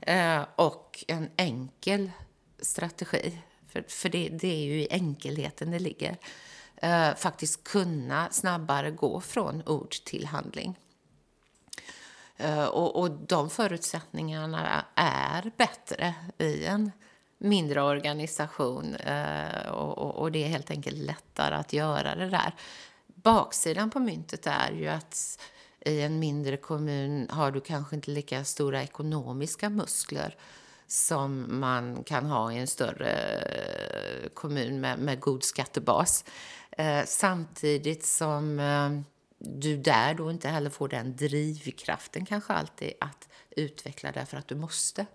eh, 0.00 0.44
och 0.56 1.04
en 1.08 1.30
enkel 1.36 2.10
strategi, 2.60 3.38
för, 3.68 3.84
för 3.88 4.08
det, 4.08 4.28
det, 4.28 4.48
är 4.48 4.64
ju 4.64 4.80
i 4.80 4.88
enkelheten 4.90 5.70
det 5.70 5.78
ligger, 5.78 6.16
eh, 6.76 7.14
faktiskt 7.14 7.64
kunna 7.64 8.30
snabbare 8.30 8.90
gå 8.90 9.20
från 9.20 9.62
ord 9.66 9.90
till 9.90 10.26
handling. 10.26 10.78
Eh, 12.36 12.64
och, 12.64 12.96
och 12.96 13.10
de 13.10 13.50
förutsättningarna 13.50 14.84
är 14.94 15.52
bättre 15.56 16.14
i 16.38 16.64
en 16.64 16.92
mindre 17.38 17.82
organisation 17.82 18.94
eh, 18.94 19.68
och, 19.68 20.32
det 20.32 20.44
är 20.44 20.48
helt 20.48 20.70
enkelt 20.70 20.98
lättare 20.98 21.54
att 21.54 21.72
göra 21.72 22.14
det 22.14 22.28
där. 22.28 22.54
Baksidan 23.06 23.90
på 23.90 24.00
myntet 24.00 24.46
är 24.46 24.72
ju 24.72 24.88
att 24.88 25.38
i 25.80 26.00
en 26.00 26.18
mindre 26.18 26.56
kommun 26.56 27.28
har 27.30 27.50
du 27.50 27.60
kanske 27.60 27.96
inte 27.96 28.10
lika 28.10 28.44
stora 28.44 28.82
ekonomiska 28.82 29.70
muskler 29.70 30.36
som 30.86 31.60
man 31.60 32.04
kan 32.04 32.26
ha 32.26 32.52
i 32.52 32.58
en 32.58 32.66
större 32.66 33.10
eh, 33.10 34.28
kommun 34.34 34.80
med, 34.80 34.98
med 34.98 35.20
god 35.20 35.44
skattebas. 35.44 36.24
Eh, 36.70 37.04
samtidigt 37.06 38.04
som 38.04 38.60
eh, 38.60 39.00
du 39.38 39.76
där 39.76 40.14
då 40.14 40.30
inte 40.30 40.48
heller 40.48 40.70
får 40.70 40.88
den 40.88 41.16
drivkraften 41.16 42.26
kanske 42.26 42.52
alltid 42.52 42.92
att 43.00 43.28
utveckla 43.50 44.12
därför 44.12 44.36
att 44.36 44.48
du 44.48 44.54
måste. 44.54 45.06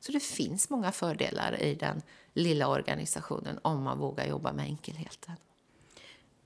Så 0.00 0.12
det 0.12 0.20
finns 0.20 0.70
många 0.70 0.92
fördelar 0.92 1.62
i 1.62 1.74
den 1.74 2.02
lilla 2.34 2.68
organisationen 2.68 3.58
om 3.62 3.82
man 3.82 3.98
vågar 3.98 4.26
jobba 4.26 4.52
med 4.52 4.64
enkelheten. 4.64 5.34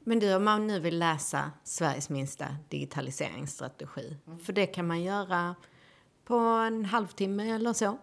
Men 0.04 0.18
du, 0.18 0.34
om 0.34 0.44
man 0.44 0.66
nu 0.66 0.80
vill 0.80 0.98
läsa 0.98 1.50
Sveriges 1.64 2.08
minsta 2.08 2.46
digitaliseringsstrategi, 2.68 4.16
mm. 4.26 4.38
för 4.38 4.52
det 4.52 4.66
kan 4.66 4.86
man 4.86 5.02
göra 5.02 5.54
på 6.24 6.34
en 6.36 6.84
halvtimme 6.84 7.50
eller 7.50 7.72
så? 7.72 7.98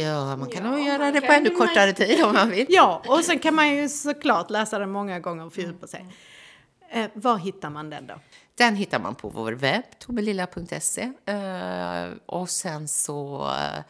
Ja, 0.00 0.36
man 0.36 0.50
kan 0.50 0.64
ja, 0.64 0.70
nog 0.70 0.80
göra 0.80 1.12
det 1.12 1.20
på 1.20 1.32
ännu 1.32 1.50
man... 1.50 1.58
kortare 1.58 1.92
tid 1.92 2.24
om 2.24 2.34
man 2.34 2.50
vill. 2.50 2.66
Ja, 2.68 3.02
och 3.08 3.24
sen 3.24 3.38
kan 3.38 3.54
man 3.54 3.76
ju 3.76 3.88
såklart 3.88 4.50
läsa 4.50 4.78
den 4.78 4.90
många 4.90 5.20
gånger 5.20 5.46
och 5.46 5.52
fördjupa 5.52 5.86
sig. 5.86 6.06
Eh, 6.90 7.10
var 7.14 7.36
hittar 7.36 7.70
man 7.70 7.90
den 7.90 8.06
då? 8.06 8.14
Den 8.54 8.76
hittar 8.76 8.98
man 8.98 9.14
på 9.14 9.28
vår 9.28 9.52
webb, 9.52 9.84
tomelilla.se. 9.98 11.12
Eh, 11.26 12.12
och 12.26 12.50
sen 12.50 12.88
så 12.88 13.46
eh, 13.50 13.84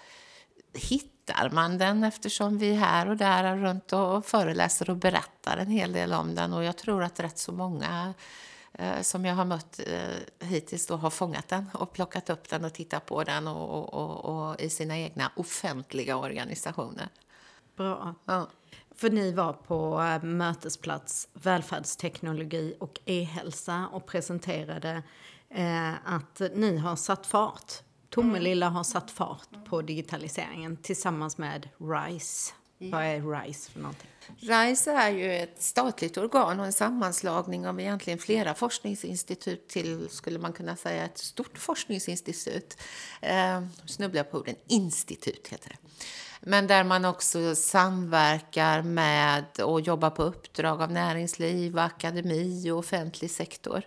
hittar 0.79 1.51
man 1.51 1.79
den 1.79 2.05
eftersom 2.05 2.59
vi 2.59 2.75
här 2.75 3.09
och 3.09 3.17
där 3.17 3.45
är 3.45 3.57
runt 3.57 3.93
och 3.93 4.27
föreläser 4.27 4.91
och 4.91 4.97
berättar 4.97 5.57
en 5.57 5.71
hel 5.71 5.93
del 5.93 6.13
om 6.13 6.35
den. 6.35 6.53
Och 6.53 6.65
jag 6.65 6.77
tror 6.77 7.03
att 7.03 7.21
rätt 7.21 7.39
så 7.39 7.53
många 7.53 8.15
eh, 8.73 9.01
som 9.01 9.25
jag 9.25 9.35
har 9.35 9.45
mött 9.45 9.81
eh, 9.87 10.49
hittills 10.49 10.87
då 10.87 10.97
har 10.97 11.11
fångat 11.11 11.49
den 11.49 11.71
och 11.75 11.93
plockat 11.93 12.31
upp 12.31 12.49
den 12.49 12.65
och 12.65 12.73
tittat 12.73 13.07
på 13.07 13.25
den 13.25 13.49
och, 13.49 13.71
och, 13.71 13.95
och, 13.95 14.49
och 14.49 14.61
i 14.61 14.71
sina 14.71 14.99
egna 14.99 15.33
offentliga 15.37 16.17
organisationer. 16.17 17.09
Bra. 17.77 18.15
Ja. 18.25 18.49
För 18.95 19.11
ni 19.11 19.33
var 19.33 19.53
på 19.53 20.01
eh, 20.03 20.23
mötesplats 20.23 21.29
välfärdsteknologi 21.33 22.75
och 22.81 23.01
e-hälsa 23.05 23.89
och 23.93 24.07
presenterade 24.07 25.03
eh, 25.51 25.95
att 26.05 26.43
ni 26.55 26.77
har 26.77 26.97
satt 26.97 27.27
fart. 27.27 27.73
Tomelilla 28.11 28.69
har 28.69 28.85
satt 28.85 29.11
fart 29.11 29.49
på 29.65 29.83
digitaliseringen 29.83 30.77
tillsammans 30.77 31.39
med 31.39 31.69
RISE. 31.79 32.53
Vad 32.79 33.05
är 33.05 33.45
RISE 33.45 33.71
för 33.71 33.81
någonting? 33.81 34.11
RISE 34.37 34.91
är 34.91 35.11
ju 35.11 35.35
ett 35.35 35.63
statligt 35.63 36.17
organ 36.17 36.61
och 36.61 36.67
en 36.67 36.73
sammanslagning 36.73 37.67
av 37.67 37.81
egentligen 37.81 38.19
flera 38.19 38.55
forskningsinstitut 38.55 39.69
till, 39.69 40.09
skulle 40.11 40.39
man 40.39 40.53
kunna 40.53 40.77
säga, 40.77 41.05
ett 41.05 41.19
stort 41.19 41.59
forskningsinstitut. 41.59 42.77
Eh, 43.21 43.63
snubblar 43.87 44.23
på 44.23 44.39
orden, 44.39 44.55
institut 44.67 45.49
heter 45.49 45.69
det. 45.69 45.89
Men 46.41 46.67
där 46.67 46.85
man 46.85 47.05
också 47.05 47.55
samverkar 47.55 48.83
med 48.83 49.61
och 49.61 49.81
jobbar 49.81 50.11
på 50.11 50.23
uppdrag 50.23 50.83
av 50.83 50.93
näringsliv, 50.93 51.79
akademi 51.79 52.71
och 52.71 52.79
offentlig 52.79 53.31
sektor 53.31 53.83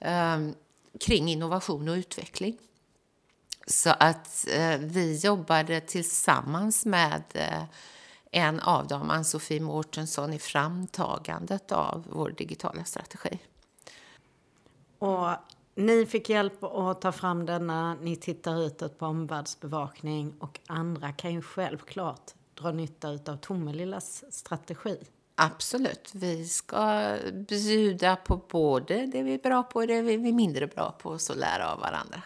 eh, 0.00 0.38
kring 1.00 1.28
innovation 1.28 1.88
och 1.88 1.94
utveckling. 1.94 2.58
Så 3.66 3.90
att 3.90 4.46
eh, 4.48 4.78
vi 4.78 5.16
jobbade 5.16 5.80
tillsammans 5.80 6.86
med 6.86 7.22
eh, 7.34 7.62
en 8.30 8.60
av 8.60 8.86
dem, 8.86 9.10
Ann-Sofie 9.10 9.60
Mårtensson, 9.60 10.32
i 10.32 10.38
framtagandet 10.38 11.72
av 11.72 12.06
vår 12.10 12.30
digitala 12.30 12.84
strategi. 12.84 13.38
Och 14.98 15.28
ni 15.74 16.06
fick 16.06 16.28
hjälp 16.28 16.64
att 16.64 17.00
ta 17.00 17.12
fram 17.12 17.46
denna, 17.46 17.94
ni 17.94 18.16
tittar 18.16 18.66
utåt 18.66 18.98
på 18.98 19.06
omvärldsbevakning 19.06 20.34
och 20.38 20.60
andra 20.66 21.12
kan 21.12 21.32
ju 21.32 21.42
självklart 21.42 22.30
dra 22.54 22.70
nytta 22.70 23.08
av 23.08 23.36
Tomelillas 23.36 24.24
strategi. 24.30 24.98
Absolut. 25.34 26.10
Vi 26.14 26.46
ska 26.46 27.16
bjuda 27.32 28.16
på 28.16 28.36
både 28.36 29.06
det 29.06 29.22
vi 29.22 29.34
är 29.34 29.38
bra 29.38 29.62
på 29.62 29.78
och 29.78 29.86
det 29.86 30.02
vi 30.02 30.14
är 30.14 30.32
mindre 30.32 30.66
bra 30.66 30.94
på 30.98 31.08
och 31.08 31.20
så 31.20 31.34
lära 31.34 31.72
av 31.72 31.80
varandra. 31.80 32.22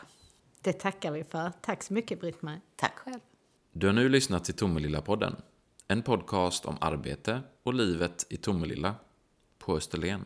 Det 0.67 0.73
tackar 0.73 1.13
vi 1.13 1.25
för. 1.25 1.53
Tack 1.61 1.83
så 1.83 1.95
mycket 1.95 2.21
Britt-Marie. 2.21 2.61
Tack 2.77 2.99
själv. 2.99 3.21
Du 3.73 3.87
har 3.87 3.95
nu 3.95 4.09
lyssnat 4.09 4.45
till 4.45 4.55
Tomelilla-podden. 4.55 5.37
En 5.89 6.03
podcast 6.03 6.65
om 6.65 6.77
arbete 6.81 7.43
och 7.63 7.75
livet 7.75 8.27
i 8.31 8.37
Tomelilla 8.37 8.95
på 9.59 9.77
Österlen. 9.77 10.25